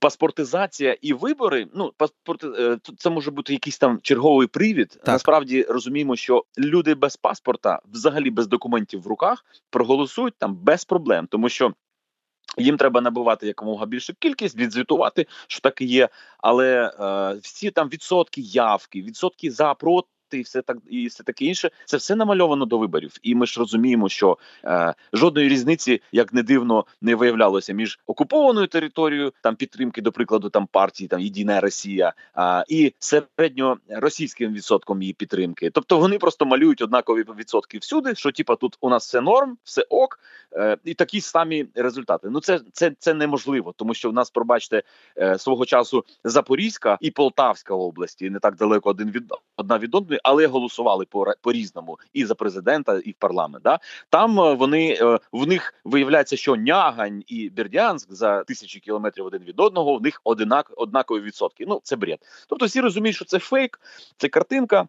Паспортизація 0.00 0.96
і 1.00 1.12
вибори. 1.12 1.66
Ну 1.74 1.92
паспорт 1.96 2.44
е, 2.44 2.78
це 2.98 3.10
може 3.10 3.30
бути 3.30 3.52
якийсь 3.52 3.78
там 3.78 3.98
черговий 4.02 4.46
привід. 4.46 4.88
Так. 4.88 5.08
Насправді 5.08 5.62
розуміємо, 5.62 6.16
що 6.16 6.44
люди 6.58 6.94
без 6.94 7.16
паспорта, 7.16 7.80
взагалі 7.92 8.30
без 8.30 8.46
документів 8.46 9.02
в 9.02 9.06
руках, 9.06 9.44
проголосують 9.70 10.34
там 10.38 10.56
без 10.56 10.84
проблем, 10.84 11.26
тому 11.30 11.48
що. 11.48 11.74
Їм 12.58 12.76
треба 12.76 13.00
набувати 13.00 13.46
якомога 13.46 13.86
більшу 13.86 14.14
кількість, 14.18 14.56
відзвітувати, 14.56 15.26
що 15.46 15.60
так 15.60 15.80
і 15.80 15.84
є. 15.84 16.08
Але 16.38 16.92
е, 17.00 17.38
всі 17.42 17.70
там 17.70 17.88
відсотки 17.88 18.40
явки, 18.40 19.02
відсотки 19.02 19.50
за 19.50 19.74
проти. 19.74 20.08
І 20.36 20.42
все 20.42 20.62
так 20.62 20.76
і 20.90 21.06
все 21.06 21.22
таке 21.22 21.44
інше, 21.44 21.70
це 21.84 21.96
все 21.96 22.14
намальовано 22.14 22.66
до 22.66 22.78
виборів, 22.78 23.12
і 23.22 23.34
ми 23.34 23.46
ж 23.46 23.60
розуміємо, 23.60 24.08
що 24.08 24.38
е, 24.64 24.94
жодної 25.12 25.48
різниці, 25.48 26.02
як 26.12 26.32
не 26.32 26.42
дивно, 26.42 26.84
не 27.00 27.14
виявлялося 27.14 27.72
між 27.72 27.98
окупованою 28.06 28.66
територією, 28.66 29.32
там 29.42 29.56
підтримки, 29.56 30.02
до 30.02 30.12
прикладу, 30.12 30.50
там 30.50 30.66
партії, 30.66 31.08
там 31.08 31.20
Єдина 31.20 31.60
Росія, 31.60 32.12
а 32.34 32.64
і 32.68 32.94
середньоросійським 32.98 34.52
відсотком 34.52 35.02
її 35.02 35.12
підтримки. 35.12 35.70
Тобто 35.70 35.98
вони 35.98 36.18
просто 36.18 36.46
малюють 36.46 36.82
однакові 36.82 37.24
відсотки 37.38 37.78
всюди. 37.78 38.14
Що 38.14 38.32
типа 38.32 38.56
тут 38.56 38.76
у 38.80 38.90
нас 38.90 39.06
все 39.06 39.20
норм, 39.20 39.58
все 39.64 39.82
ок, 39.88 40.20
е, 40.52 40.76
і 40.84 40.94
такі 40.94 41.20
самі 41.20 41.66
результати. 41.74 42.28
Ну 42.30 42.40
це 42.40 42.60
це, 42.72 42.92
це 42.98 43.14
неможливо, 43.14 43.74
тому 43.76 43.94
що 43.94 44.10
в 44.10 44.12
нас, 44.12 44.30
пробачте, 44.30 44.82
е, 45.18 45.38
свого 45.38 45.64
часу 45.64 46.04
Запорізька 46.24 46.98
і 47.00 47.10
Полтавська 47.10 47.74
області 47.74 48.30
не 48.30 48.38
так 48.38 48.56
далеко 48.56 48.90
один 48.90 49.10
від 49.10 49.32
одна 49.56 49.78
від 49.78 49.94
одної, 49.94 50.17
але 50.24 50.46
голосували 50.46 51.04
по 51.04 51.26
по 51.40 51.52
різному 51.52 51.98
і 52.12 52.24
за 52.24 52.34
президента, 52.34 52.98
і 52.98 53.10
в 53.10 53.14
парламент. 53.14 53.64
Да? 53.64 53.78
Там 54.10 54.40
е, 54.40 54.54
вони 54.54 54.98
е, 55.00 55.18
в 55.32 55.46
них 55.46 55.74
виявляється, 55.84 56.36
що 56.36 56.56
Нягань 56.56 57.22
і 57.26 57.50
Бердянськ 57.50 58.12
за 58.12 58.44
тисячі 58.44 58.80
кілометрів 58.80 59.26
один 59.26 59.42
від 59.42 59.60
одного. 59.60 59.96
В 59.96 60.02
них 60.02 60.20
одинак 60.24 60.72
однакові 60.76 61.20
відсотки. 61.20 61.64
Ну 61.68 61.80
це 61.82 61.96
бред. 61.96 62.18
Тобто 62.48 62.66
всі 62.66 62.80
розуміють, 62.80 63.16
що 63.16 63.24
це 63.24 63.38
фейк, 63.38 63.80
це 64.16 64.28
картинка. 64.28 64.80
Е, 64.80 64.86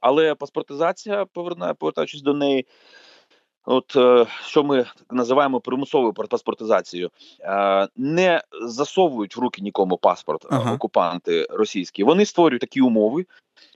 але 0.00 0.34
паспортизація 0.34 1.24
повернає, 1.24 1.74
повертаючись 1.74 2.22
до 2.22 2.34
неї. 2.34 2.66
От 3.64 3.96
що 4.46 4.64
ми 4.64 4.86
називаємо 5.10 5.60
примусовою 5.60 6.12
паспортизацією, 6.12 7.10
не 7.96 8.42
засовують 8.62 9.36
в 9.36 9.40
руки 9.40 9.62
нікому 9.62 9.96
паспорт 9.96 10.46
ага. 10.50 10.74
окупанти 10.74 11.46
російські. 11.50 12.04
Вони 12.04 12.26
створюють 12.26 12.60
такі 12.60 12.80
умови, 12.80 13.26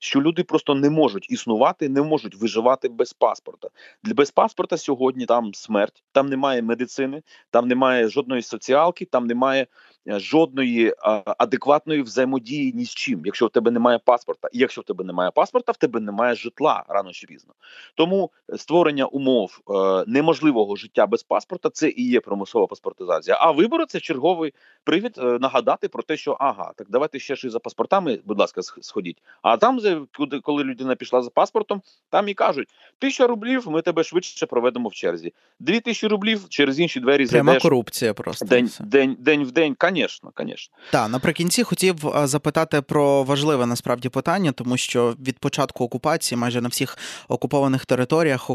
що 0.01 0.22
люди 0.22 0.42
просто 0.44 0.75
не 0.75 0.90
можуть 0.90 1.31
існувати, 1.31 1.88
не 1.88 2.03
можуть 2.03 2.35
виживати 2.35 2.88
без 2.88 3.12
паспорта. 3.12 3.68
Для 4.03 4.14
без 4.14 4.31
паспорта 4.31 4.77
сьогодні 4.77 5.27
там 5.27 5.55
смерть, 5.55 6.05
там 6.12 6.29
немає 6.29 6.62
медицини, 6.62 7.22
там 7.51 7.68
немає 7.68 8.09
жодної 8.09 8.42
соціалки, 8.42 9.05
там 9.05 9.27
немає 9.27 9.66
жодної 10.07 10.95
адекватної 11.38 12.03
взаємодії 12.03 12.73
ні 12.73 12.85
з 12.85 12.95
чим, 12.95 13.23
якщо 13.25 13.47
в 13.47 13.51
тебе 13.51 13.71
немає 13.71 13.99
паспорта. 14.05 14.49
І 14.53 14.59
якщо 14.59 14.81
в 14.81 14.85
тебе 14.85 15.05
немає 15.05 15.31
паспорта, 15.31 15.73
в 15.73 15.77
тебе 15.77 16.01
немає 16.01 16.35
житла 16.35 16.85
рано 16.88 17.12
чи 17.12 17.27
пізно. 17.27 17.55
Тому 17.95 18.31
створення 18.57 19.07
умов 19.07 19.61
е, 19.71 20.05
неможливого 20.07 20.77
життя 20.77 21.07
без 21.07 21.23
паспорта 21.23 21.71
це 21.71 21.88
і 21.88 22.09
є 22.09 22.21
примусова 22.21 22.66
паспортизація. 22.66 23.38
А 23.40 23.51
вибори 23.51 23.87
це 23.88 24.01
черговий 24.01 24.55
привід 24.85 25.19
е, 25.19 25.38
нагадати 25.40 25.88
про 25.88 26.03
те, 26.03 26.16
що 26.16 26.37
ага, 26.40 26.73
так 26.77 26.87
давайте 26.90 27.19
ще 27.19 27.37
ж 27.37 27.47
і 27.47 27.51
за 27.51 27.59
паспортами, 27.59 28.21
будь 28.25 28.38
ласка, 28.38 28.62
сходіть. 28.62 29.23
А 29.42 29.57
там 29.57 29.77
там, 29.79 30.09
куди 30.16 30.40
коли 30.40 30.64
людина 30.64 30.95
пішла 30.95 31.23
за 31.23 31.31
паспортом, 31.31 31.83
там 32.11 32.29
і 32.29 32.35
кажуть: 32.35 32.69
тисяча 32.99 33.27
рублів, 33.27 33.69
ми 33.69 33.83
тебе 33.83 34.05
швидше 34.05 34.47
проведемо 34.47 34.88
в 34.88 34.95
черзі. 34.95 35.33
Дві 35.61 35.81
тисячі 35.81 36.09
рублів 36.09 36.49
через 36.49 36.81
інші 36.81 37.01
двері 37.01 37.27
Пряма 37.27 37.53
зайдеш. 37.53 37.62
корупція 37.62 38.14
просто 38.14 38.47
день, 38.47 38.71
день, 38.81 39.16
день 39.19 39.45
в 39.45 39.53
день, 39.53 39.75
звісно, 39.96 40.32
звісно. 40.38 40.74
Так, 40.90 41.11
наприкінці 41.11 41.62
хотів 41.62 41.96
запитати 42.24 42.82
про 42.82 43.22
важливе 43.22 43.66
насправді 43.66 44.09
питання, 44.09 44.52
тому 44.52 44.76
що 44.76 45.14
від 45.26 45.38
початку 45.38 45.85
окупації, 45.85 46.38
майже 46.38 46.61
на 46.61 46.68
всіх 46.68 46.98
окупованих 47.28 47.87
територіях, 47.87 48.50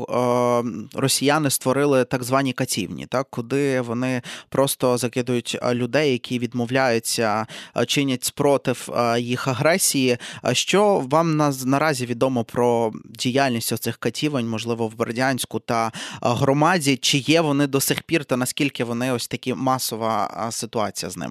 росіяни 0.94 1.50
створили 1.50 2.06
так 2.06 2.24
звані 2.24 2.54
катівні, 2.54 3.06
так 3.06 3.28
куди 3.30 3.82
вони 3.82 4.22
просто 4.50 4.98
закидують 4.98 5.58
людей, 5.74 6.12
які 6.12 6.40
відмовляються, 6.40 7.46
чинять 7.88 8.24
спротив 8.24 8.90
їх 9.18 9.48
агресії. 9.48 10.18
Що 10.52 11.04
вам 11.10 11.38
наразі 11.66 12.06
відомо 12.06 12.44
про 12.44 12.92
діяльність 13.06 13.78
цих 13.78 13.98
катівень, 13.98 14.50
можливо, 14.50 14.88
в 14.88 14.96
Бердянську 14.96 15.60
та 15.60 15.92
громаді? 16.22 16.98
Чи 16.98 17.18
є 17.18 17.42
вони 17.42 17.68
до 17.68 17.82
сих 17.82 18.02
пір, 18.02 18.26
та 18.26 18.38
наскільки 18.38 18.84
вони 18.84 19.12
ось 19.12 19.28
такі 19.28 19.54
масова 19.54 20.48
ситуація 20.52 21.10
з 21.10 21.18
ними? 21.18 21.31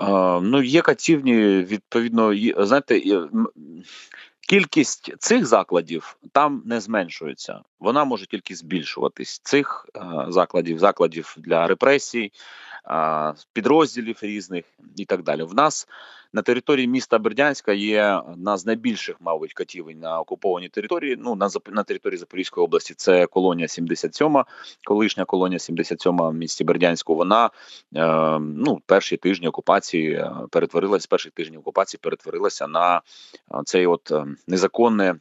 А, 0.00 0.40
ну, 0.42 0.62
є 0.62 0.82
катівні, 0.82 1.34
відповідно, 1.62 2.32
знаєте, 2.66 3.02
кількість 4.48 5.12
цих 5.18 5.46
закладів 5.46 6.16
там 6.32 6.62
не 6.64 6.80
зменшується. 6.80 7.60
Вона 7.80 8.04
може 8.04 8.26
тільки 8.26 8.54
збільшуватись. 8.54 9.38
Цих 9.38 9.86
закладів, 10.28 10.78
закладів 10.78 11.36
для 11.38 11.66
репресій, 11.66 12.32
підрозділів 13.52 14.18
різних 14.22 14.64
і 14.96 15.04
так 15.04 15.22
далі. 15.22 15.42
В 15.42 15.54
нас 15.54 15.88
на 16.32 16.42
території 16.42 16.86
міста 16.86 17.18
Бердянська 17.18 17.72
є 17.72 18.22
одна 18.32 18.56
з 18.56 18.66
найбільших, 18.66 19.16
мабуть, 19.20 19.52
катівень 19.52 19.98
на 19.98 20.20
окупованій 20.20 20.68
території. 20.68 21.16
Ну 21.20 21.34
на 21.34 21.50
на 21.70 21.82
території 21.82 22.18
Запорізької 22.18 22.64
області 22.64 22.94
це 22.96 23.26
колонія 23.26 23.68
77, 23.68 24.44
колишня 24.86 25.24
колонія 25.24 25.58
77 25.58 26.18
в 26.18 26.34
місті 26.34 26.64
Бердянську. 26.64 27.14
Вона 27.14 27.50
е, 27.96 28.38
ну 28.38 28.80
перші 28.86 29.16
тижні 29.16 29.48
окупації 29.48 30.12
е, 30.12 30.32
перетворилася 30.50 31.06
перших 31.10 31.32
тижнів 31.32 31.60
окупації, 31.60 32.00
перетворилася 32.02 32.66
на 32.66 32.96
е, 32.96 33.00
цей 33.64 33.86
от 33.86 34.10
е, 34.12 34.26
незаконне 34.46 35.14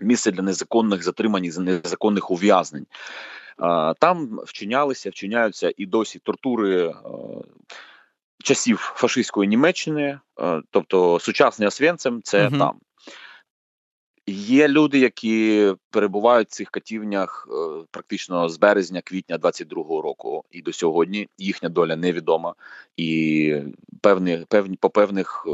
місце 0.00 0.30
для 0.30 0.42
незаконних 0.42 1.02
затримань 1.02 1.50
незаконних 1.58 2.30
ув'язнень. 2.30 2.86
Там 4.00 4.40
вчинялися, 4.44 5.10
вчиняються 5.10 5.72
і 5.76 5.86
досі 5.86 6.18
тортури 6.18 6.94
часів 8.42 8.92
фашистської 8.96 9.48
Німеччини, 9.48 10.20
тобто 10.70 11.20
сучасний 11.20 11.68
Освенцим– 11.68 12.20
це 12.24 12.46
угу. 12.48 12.58
там. 12.58 12.80
Є 14.26 14.68
люди, 14.68 14.98
які 14.98 15.72
перебувають 15.90 16.48
в 16.48 16.50
цих 16.50 16.70
катівнях 16.70 17.48
е, 17.50 17.84
практично 17.90 18.48
з 18.48 18.58
березня, 18.58 19.00
квітня 19.04 19.38
22-го 19.38 20.02
року, 20.02 20.44
і 20.50 20.62
до 20.62 20.72
сьогодні 20.72 21.28
їхня 21.38 21.68
доля 21.68 21.96
невідома, 21.96 22.54
і 22.96 23.56
певні 24.00 24.46
певні 24.48 24.76
по 24.76 24.90
певних 24.90 25.46
е, 25.46 25.50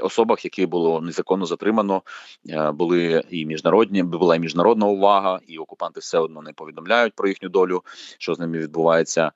особах, 0.00 0.44
які 0.44 0.66
було 0.66 1.00
незаконно 1.00 1.46
затримано, 1.46 2.02
е, 2.48 2.72
були 2.72 3.24
і 3.30 3.46
міжнародні 3.46 4.02
була 4.02 4.36
і 4.36 4.40
міжнародна 4.40 4.86
увага, 4.86 5.40
і 5.46 5.58
окупанти 5.58 6.00
все 6.00 6.18
одно 6.18 6.42
не 6.42 6.52
повідомляють 6.52 7.14
про 7.14 7.28
їхню 7.28 7.48
долю, 7.48 7.82
що 8.18 8.34
з 8.34 8.38
ними 8.38 8.58
відбувається. 8.58 9.32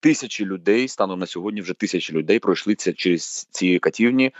Тисячі 0.00 0.44
людей 0.44 0.88
станом 0.88 1.20
на 1.20 1.26
сьогодні 1.26 1.60
вже 1.60 1.74
тисячі 1.74 2.14
людей 2.14 2.38
пройшли 2.38 2.74
це 2.74 2.92
через 2.92 3.44
ці 3.50 3.78
катівні. 3.78 4.34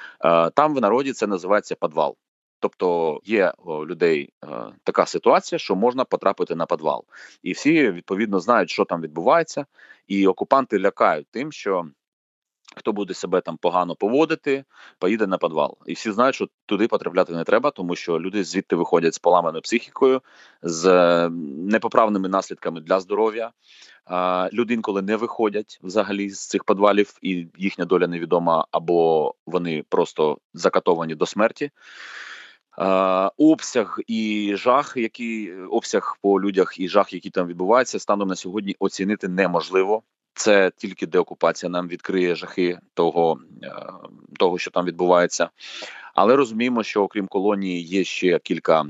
Там 0.54 0.74
в 0.74 0.80
народі 0.80 1.12
це 1.12 1.26
називається 1.26 1.74
підвал. 1.74 2.16
Тобто 2.60 3.20
є 3.24 3.52
у 3.58 3.86
людей 3.86 4.32
е, 4.44 4.48
така 4.84 5.06
ситуація, 5.06 5.58
що 5.58 5.76
можна 5.76 6.04
потрапити 6.04 6.54
на 6.54 6.66
підвал, 6.66 7.04
і 7.42 7.52
всі 7.52 7.90
відповідно 7.90 8.40
знають, 8.40 8.70
що 8.70 8.84
там 8.84 9.00
відбувається, 9.00 9.66
і 10.06 10.26
окупанти 10.26 10.78
лякають 10.78 11.26
тим, 11.30 11.52
що 11.52 11.86
хто 12.76 12.92
буде 12.92 13.14
себе 13.14 13.40
там 13.40 13.56
погано 13.56 13.94
поводити, 13.94 14.64
поїде 14.98 15.26
на 15.26 15.38
підвал. 15.38 15.76
І 15.86 15.92
всі 15.92 16.12
знають, 16.12 16.34
що 16.34 16.48
туди 16.66 16.88
потрапляти 16.88 17.32
не 17.32 17.44
треба, 17.44 17.70
тому 17.70 17.96
що 17.96 18.20
люди 18.20 18.44
звідти 18.44 18.76
виходять 18.76 19.14
з 19.14 19.18
поламаною 19.18 19.62
психікою, 19.62 20.22
з 20.62 20.86
е, 20.86 21.30
непоправними 21.70 22.28
наслідками 22.28 22.80
для 22.80 23.00
здоров'я. 23.00 23.52
Люди 24.52 24.74
інколи 24.74 25.02
не 25.02 25.16
виходять 25.16 25.80
взагалі 25.82 26.30
з 26.30 26.48
цих 26.48 26.64
підвалів, 26.64 27.18
і 27.22 27.46
їхня 27.58 27.84
доля 27.84 28.06
невідома, 28.06 28.66
або 28.70 29.34
вони 29.46 29.84
просто 29.88 30.38
закатовані 30.54 31.14
до 31.14 31.26
смерті. 31.26 31.70
Обсяг 33.36 33.98
і 34.06 34.52
жах, 34.56 34.96
який 34.96 35.54
обсяг 35.54 36.18
по 36.22 36.40
людях 36.40 36.74
і 36.78 36.88
жах, 36.88 37.12
які 37.12 37.30
там 37.30 37.46
відбуваються, 37.46 37.98
станом 37.98 38.28
на 38.28 38.36
сьогодні 38.36 38.76
оцінити 38.78 39.28
неможливо. 39.28 40.02
Це 40.34 40.72
тільки 40.76 41.06
деокупація 41.06 41.70
нам 41.70 41.88
відкриє 41.88 42.34
жахи 42.34 42.78
того, 42.94 43.40
е, 43.62 43.72
того, 44.38 44.58
що 44.58 44.70
там 44.70 44.84
відбувається. 44.86 45.50
Але 46.14 46.36
розуміємо, 46.36 46.82
що 46.82 47.02
окрім 47.02 47.26
колонії 47.26 47.82
є 47.82 48.04
ще 48.04 48.38
кілька 48.38 48.86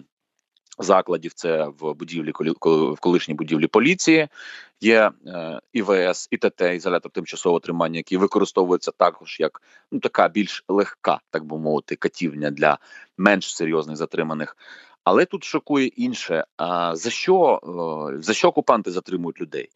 закладів. 0.78 1.32
Це 1.34 1.66
в 1.78 1.94
будівлі 1.94 2.32
в 2.62 3.00
колишній 3.00 3.34
будівлі 3.34 3.66
поліції. 3.66 4.28
Є 4.80 5.10
е, 5.26 5.60
ІВС, 5.72 6.28
ІТТ, 6.30 6.60
ізолятор 6.60 7.12
тимчасового 7.12 7.60
тримання, 7.60 7.96
які 7.96 8.16
використовуються 8.16 8.90
також 8.96 9.40
як 9.40 9.62
ну 9.92 10.00
така 10.00 10.28
більш 10.28 10.64
легка, 10.68 11.20
так 11.30 11.44
би 11.44 11.58
мовити, 11.58 11.96
катівня 11.96 12.50
для 12.50 12.78
менш 13.18 13.56
серйозних 13.56 13.96
затриманих. 13.96 14.56
Але 15.04 15.24
тут 15.24 15.44
шокує 15.44 15.86
інше. 15.86 16.44
А 16.56 16.96
за 16.96 17.10
що 17.10 17.60
е, 18.16 18.22
за 18.22 18.34
що 18.34 18.48
окупанти 18.48 18.90
затримують 18.90 19.40
людей? 19.40 19.68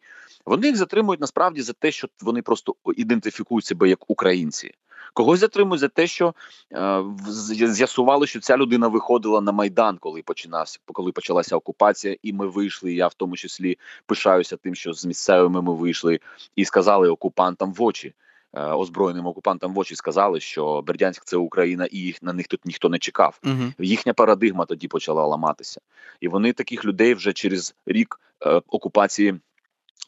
Вони 0.45 0.67
їх 0.67 0.75
затримують 0.75 1.21
насправді 1.21 1.61
за 1.61 1.73
те, 1.73 1.91
що 1.91 2.07
вони 2.21 2.41
просто 2.41 2.75
ідентифікують 2.95 3.65
себе 3.65 3.89
як 3.89 4.09
українці. 4.09 4.71
Когось 5.13 5.39
затримують 5.39 5.79
за 5.79 5.87
те, 5.87 6.07
що 6.07 6.33
е, 6.73 7.03
з'ясували, 7.27 8.27
що 8.27 8.39
ця 8.39 8.57
людина 8.57 8.87
виходила 8.87 9.41
на 9.41 9.51
майдан, 9.51 9.97
коли 9.97 10.21
починався, 10.21 10.79
коли 10.85 11.11
почалася 11.11 11.55
окупація, 11.55 12.17
і 12.23 12.33
ми 12.33 12.47
вийшли. 12.47 12.93
Я 12.93 13.07
в 13.07 13.13
тому 13.13 13.35
числі 13.35 13.77
пишаюся 14.05 14.57
тим, 14.57 14.75
що 14.75 14.93
з 14.93 15.05
місцевими 15.05 15.61
ми 15.61 15.73
вийшли 15.73 16.19
і 16.55 16.65
сказали 16.65 17.09
окупантам 17.09 17.73
в 17.73 17.83
очі. 17.83 18.13
Е, 18.53 18.61
озброєним 18.61 19.25
окупантам 19.25 19.73
в 19.73 19.79
очі 19.79 19.95
сказали, 19.95 20.39
що 20.39 20.81
Бердянськ 20.81 21.25
це 21.25 21.37
Україна, 21.37 21.85
і 21.85 21.97
їх 21.97 22.23
на 22.23 22.33
них 22.33 22.47
тут 22.47 22.65
ніхто 22.65 22.89
не 22.89 22.99
чекав. 22.99 23.39
Uh 23.43 23.73
Їхня 23.79 24.13
парадигма 24.13 24.65
тоді 24.65 24.87
почала 24.87 25.25
ламатися, 25.25 25.81
і 26.21 26.27
вони 26.27 26.53
таких 26.53 26.85
людей 26.85 27.13
вже 27.13 27.33
через 27.33 27.75
рік 27.85 28.19
е, 28.45 28.61
окупації 28.67 29.39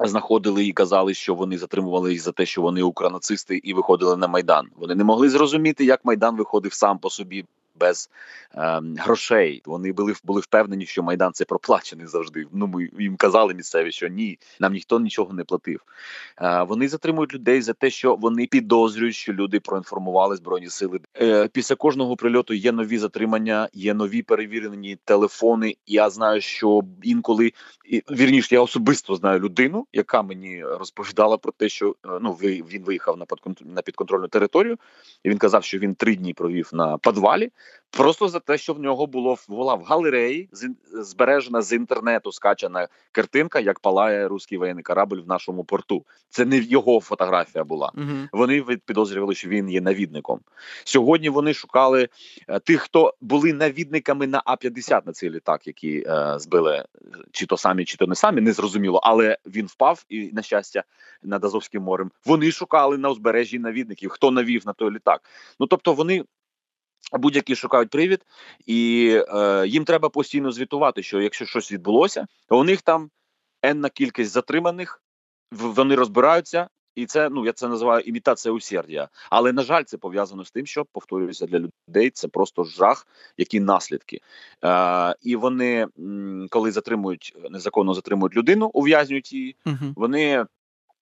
знаходили 0.05 0.65
і 0.65 0.73
казали, 0.73 1.13
що 1.13 1.35
вони 1.35 1.57
затримували 1.57 2.11
їх 2.11 2.21
за 2.21 2.31
те, 2.31 2.45
що 2.45 2.61
вони 2.61 2.81
укранацисти, 2.81 3.57
і 3.63 3.73
виходили 3.73 4.17
на 4.17 4.27
майдан. 4.27 4.67
Вони 4.75 4.95
не 4.95 5.03
могли 5.03 5.29
зрозуміти, 5.29 5.85
як 5.85 6.05
майдан 6.05 6.37
виходив 6.37 6.73
сам 6.73 6.99
по 6.99 7.09
собі 7.09 7.45
без 7.79 8.09
е, 8.55 8.81
грошей. 8.97 9.61
Вони 9.65 9.91
були 9.91 10.13
були 10.23 10.41
впевнені, 10.41 10.85
що 10.85 11.03
майдан 11.03 11.33
це 11.33 11.45
проплачений 11.45 12.07
завжди. 12.07 12.45
Ну 12.51 12.67
ми 12.67 12.89
їм 12.99 13.15
казали 13.15 13.53
місцеві, 13.53 13.91
що 13.91 14.07
ні, 14.07 14.39
нам 14.59 14.73
ніхто 14.73 14.99
нічого 14.99 15.33
не 15.33 15.43
платив. 15.43 15.81
Е, 16.41 16.63
вони 16.63 16.87
затримують 16.87 17.33
людей 17.33 17.61
за 17.61 17.73
те, 17.73 17.89
що 17.89 18.15
вони 18.15 18.45
підозрюють, 18.45 19.15
що 19.15 19.33
люди 19.33 19.59
проінформували 19.59 20.35
збройні 20.35 20.69
сили. 20.69 20.99
Е, 21.21 21.47
Після 21.47 21.75
кожного 21.75 22.15
прильоту 22.15 22.53
є 22.53 22.71
нові 22.71 22.97
затримання, 22.97 23.69
є 23.73 23.93
нові 23.93 24.21
перевірені 24.21 24.97
телефони. 25.05 25.75
Я 25.87 26.09
знаю, 26.09 26.41
що 26.41 26.81
інколи 27.03 27.51
вірніше, 28.11 28.55
я 28.55 28.61
особисто 28.61 29.15
знаю 29.15 29.39
людину, 29.39 29.87
яка 29.93 30.21
мені 30.21 30.63
розповідала 30.65 31.37
про 31.37 31.51
те, 31.51 31.69
що 31.69 31.95
е, 32.05 32.09
ну 32.21 32.31
він 32.33 32.83
виїхав 32.83 33.17
на 33.59 33.81
підконтрольну 33.81 34.27
територію, 34.27 34.77
і 35.23 35.29
він 35.29 35.37
казав, 35.37 35.63
що 35.63 35.77
він 35.77 35.95
три 35.95 36.15
дні 36.15 36.33
провів 36.33 36.69
на 36.73 36.97
підвалі. 36.97 37.51
Просто 37.89 38.27
за 38.27 38.39
те, 38.39 38.57
що 38.57 38.73
в 38.73 38.79
нього 38.79 39.07
було 39.07 39.37
була 39.47 39.75
в 39.75 39.83
галереї 39.83 40.49
збережена 40.93 41.61
з 41.61 41.73
інтернету 41.73 42.31
скачана 42.31 42.87
картинка, 43.11 43.59
як 43.59 43.79
палає 43.79 44.27
руський 44.27 44.57
воєнний 44.57 44.83
корабль 44.83 45.17
в 45.17 45.27
нашому 45.27 45.63
порту. 45.63 46.05
Це 46.29 46.45
не 46.45 46.57
його 46.57 47.01
фотографія 47.01 47.63
була. 47.63 47.91
Угу. 47.97 48.27
Вони 48.31 48.61
підозрювали, 48.61 49.35
що 49.35 49.49
він 49.49 49.69
є 49.69 49.81
навідником. 49.81 50.39
Сьогодні 50.83 51.29
вони 51.29 51.53
шукали 51.53 52.09
е, 52.47 52.59
тих, 52.59 52.81
хто 52.81 53.13
були 53.21 53.53
навідниками 53.53 54.27
на 54.27 54.41
А 54.45 54.55
50 54.55 55.05
на 55.05 55.13
цей 55.13 55.29
літак, 55.29 55.67
які 55.67 56.03
е, 56.07 56.33
збили 56.39 56.85
чи 57.31 57.45
то 57.45 57.57
самі, 57.57 57.85
чи 57.85 57.97
то 57.97 58.07
не 58.07 58.15
самі, 58.15 58.41
не 58.41 58.53
зрозуміло. 58.53 58.99
Але 59.03 59.37
він 59.45 59.65
впав 59.65 60.05
і 60.09 60.29
на 60.33 60.41
щастя 60.41 60.83
над 61.23 61.45
Азовським 61.45 61.83
морем. 61.83 62.11
Вони 62.25 62.51
шукали 62.51 62.97
на 62.97 63.09
узбережжі 63.09 63.59
навідників, 63.59 64.09
хто 64.09 64.31
навів 64.31 64.63
на 64.65 64.73
той 64.73 64.91
літак. 64.91 65.21
Ну 65.59 65.67
тобто 65.67 65.93
вони 65.93 66.23
Будь-які 67.13 67.55
шукають 67.55 67.89
привід, 67.89 68.25
і 68.65 69.11
е, 69.29 69.67
їм 69.67 69.85
треба 69.85 70.09
постійно 70.09 70.51
звітувати, 70.51 71.03
що 71.03 71.21
якщо 71.21 71.45
щось 71.45 71.71
відбулося, 71.71 72.27
то 72.47 72.59
у 72.59 72.63
них 72.63 72.81
там 72.81 73.09
енна 73.61 73.89
кількість 73.89 74.31
затриманих, 74.31 75.01
вони 75.51 75.95
розбираються, 75.95 76.67
і 76.95 77.05
це 77.05 77.29
ну 77.29 77.45
я 77.45 77.53
це 77.53 77.67
називаю 77.67 78.01
імітація 78.01 78.53
усердя. 78.53 79.09
Але 79.29 79.53
на 79.53 79.63
жаль, 79.63 79.83
це 79.83 79.97
пов'язано 79.97 80.45
з 80.45 80.51
тим, 80.51 80.65
що 80.65 80.85
повторюється 80.85 81.45
для 81.45 81.69
людей. 81.89 82.09
Це 82.09 82.27
просто 82.27 82.63
жах, 82.63 83.07
які 83.37 83.59
наслідки. 83.59 84.21
Е, 84.63 85.15
І 85.21 85.35
вони, 85.35 85.87
коли 86.49 86.71
затримують 86.71 87.37
незаконно 87.49 87.93
затримують 87.93 88.35
людину, 88.35 88.71
ув'язнюють 88.73 89.33
її, 89.33 89.55
uh 89.65 89.93
вони 89.95 90.45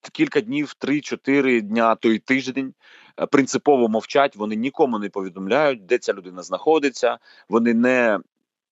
кілька 0.10 0.42
днів, 0.42 0.74
три-чотири 0.74 1.62
дня, 1.62 1.96
той 1.96 2.20
тиждень 2.20 2.74
е, 3.20 3.26
принципово 3.26 3.88
мовчать. 3.88 4.36
Вони 4.36 4.56
нікому 4.56 5.00
не 5.00 5.10
повідомляють, 5.10 5.86
де 5.86 5.98
ця 5.98 6.14
людина 6.14 6.44
знаходиться. 6.44 7.18
Вони 7.50 7.74
не 7.74 8.20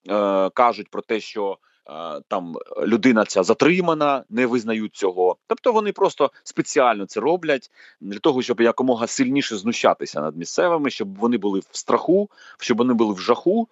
е, 0.09 0.49
кажуть 0.49 0.89
про 0.89 1.01
те, 1.01 1.19
що. 1.19 1.57
Е, 1.89 2.21
там 2.27 2.55
людина 2.83 3.25
ця 3.25 3.43
затримана, 3.43 4.23
не 4.29 4.45
визнають 4.45 4.95
цього. 4.95 5.37
Тобто 5.47 5.73
вони 5.73 5.91
просто 5.91 6.31
спеціально 6.43 7.05
це 7.05 7.19
роблять 7.19 7.71
для 8.01 8.19
того, 8.19 8.41
щоб 8.41 8.61
якомога 8.61 9.07
сильніше 9.07 9.57
знущатися 9.57 10.21
над 10.21 10.37
місцевими, 10.37 10.89
щоб 10.89 11.17
вони 11.17 11.37
були 11.37 11.59
в 11.59 11.77
страху, 11.77 12.29
щоб 12.59 12.77
вони 12.77 12.93
були 12.93 13.13
в 13.13 13.19
жаху. 13.19 13.67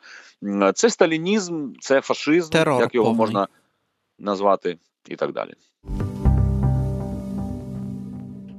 Це 0.73 0.89
сталінізм, 0.89 1.73
це 1.79 2.01
фашизм, 2.01 2.51
Терор 2.51 2.81
як 2.81 2.95
його 2.95 3.05
повний. 3.07 3.19
можна 3.19 3.47
назвати, 4.19 4.77
і 5.07 5.15
так 5.15 5.31
далі. 5.31 5.53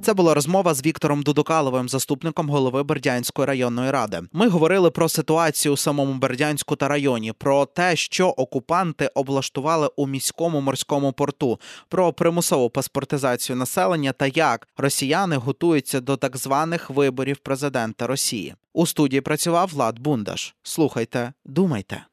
Це 0.03 0.13
була 0.13 0.33
розмова 0.33 0.73
з 0.73 0.85
Віктором 0.85 1.23
Дудукаловим, 1.23 1.89
заступником 1.89 2.49
голови 2.49 2.83
Бердянської 2.83 3.45
районної 3.47 3.91
ради. 3.91 4.21
Ми 4.31 4.47
говорили 4.47 4.91
про 4.91 5.09
ситуацію 5.09 5.73
у 5.73 5.77
самому 5.77 6.13
Бердянську 6.13 6.75
та 6.75 6.87
районі, 6.87 7.33
про 7.33 7.65
те, 7.65 7.95
що 7.95 8.27
окупанти 8.27 9.07
облаштували 9.07 9.89
у 9.95 10.07
міському 10.07 10.61
морському 10.61 11.11
порту, 11.11 11.59
про 11.89 12.13
примусову 12.13 12.69
паспортизацію 12.69 13.55
населення 13.55 14.11
та 14.11 14.27
як 14.27 14.67
росіяни 14.77 15.35
готуються 15.35 15.99
до 15.99 16.17
так 16.17 16.37
званих 16.37 16.89
виборів 16.89 17.37
президента 17.37 18.07
Росії. 18.07 18.55
У 18.73 18.85
студії 18.85 19.21
працював 19.21 19.69
Влад 19.73 19.99
Бундаш. 19.99 20.55
Слухайте, 20.63 21.33
думайте. 21.45 22.03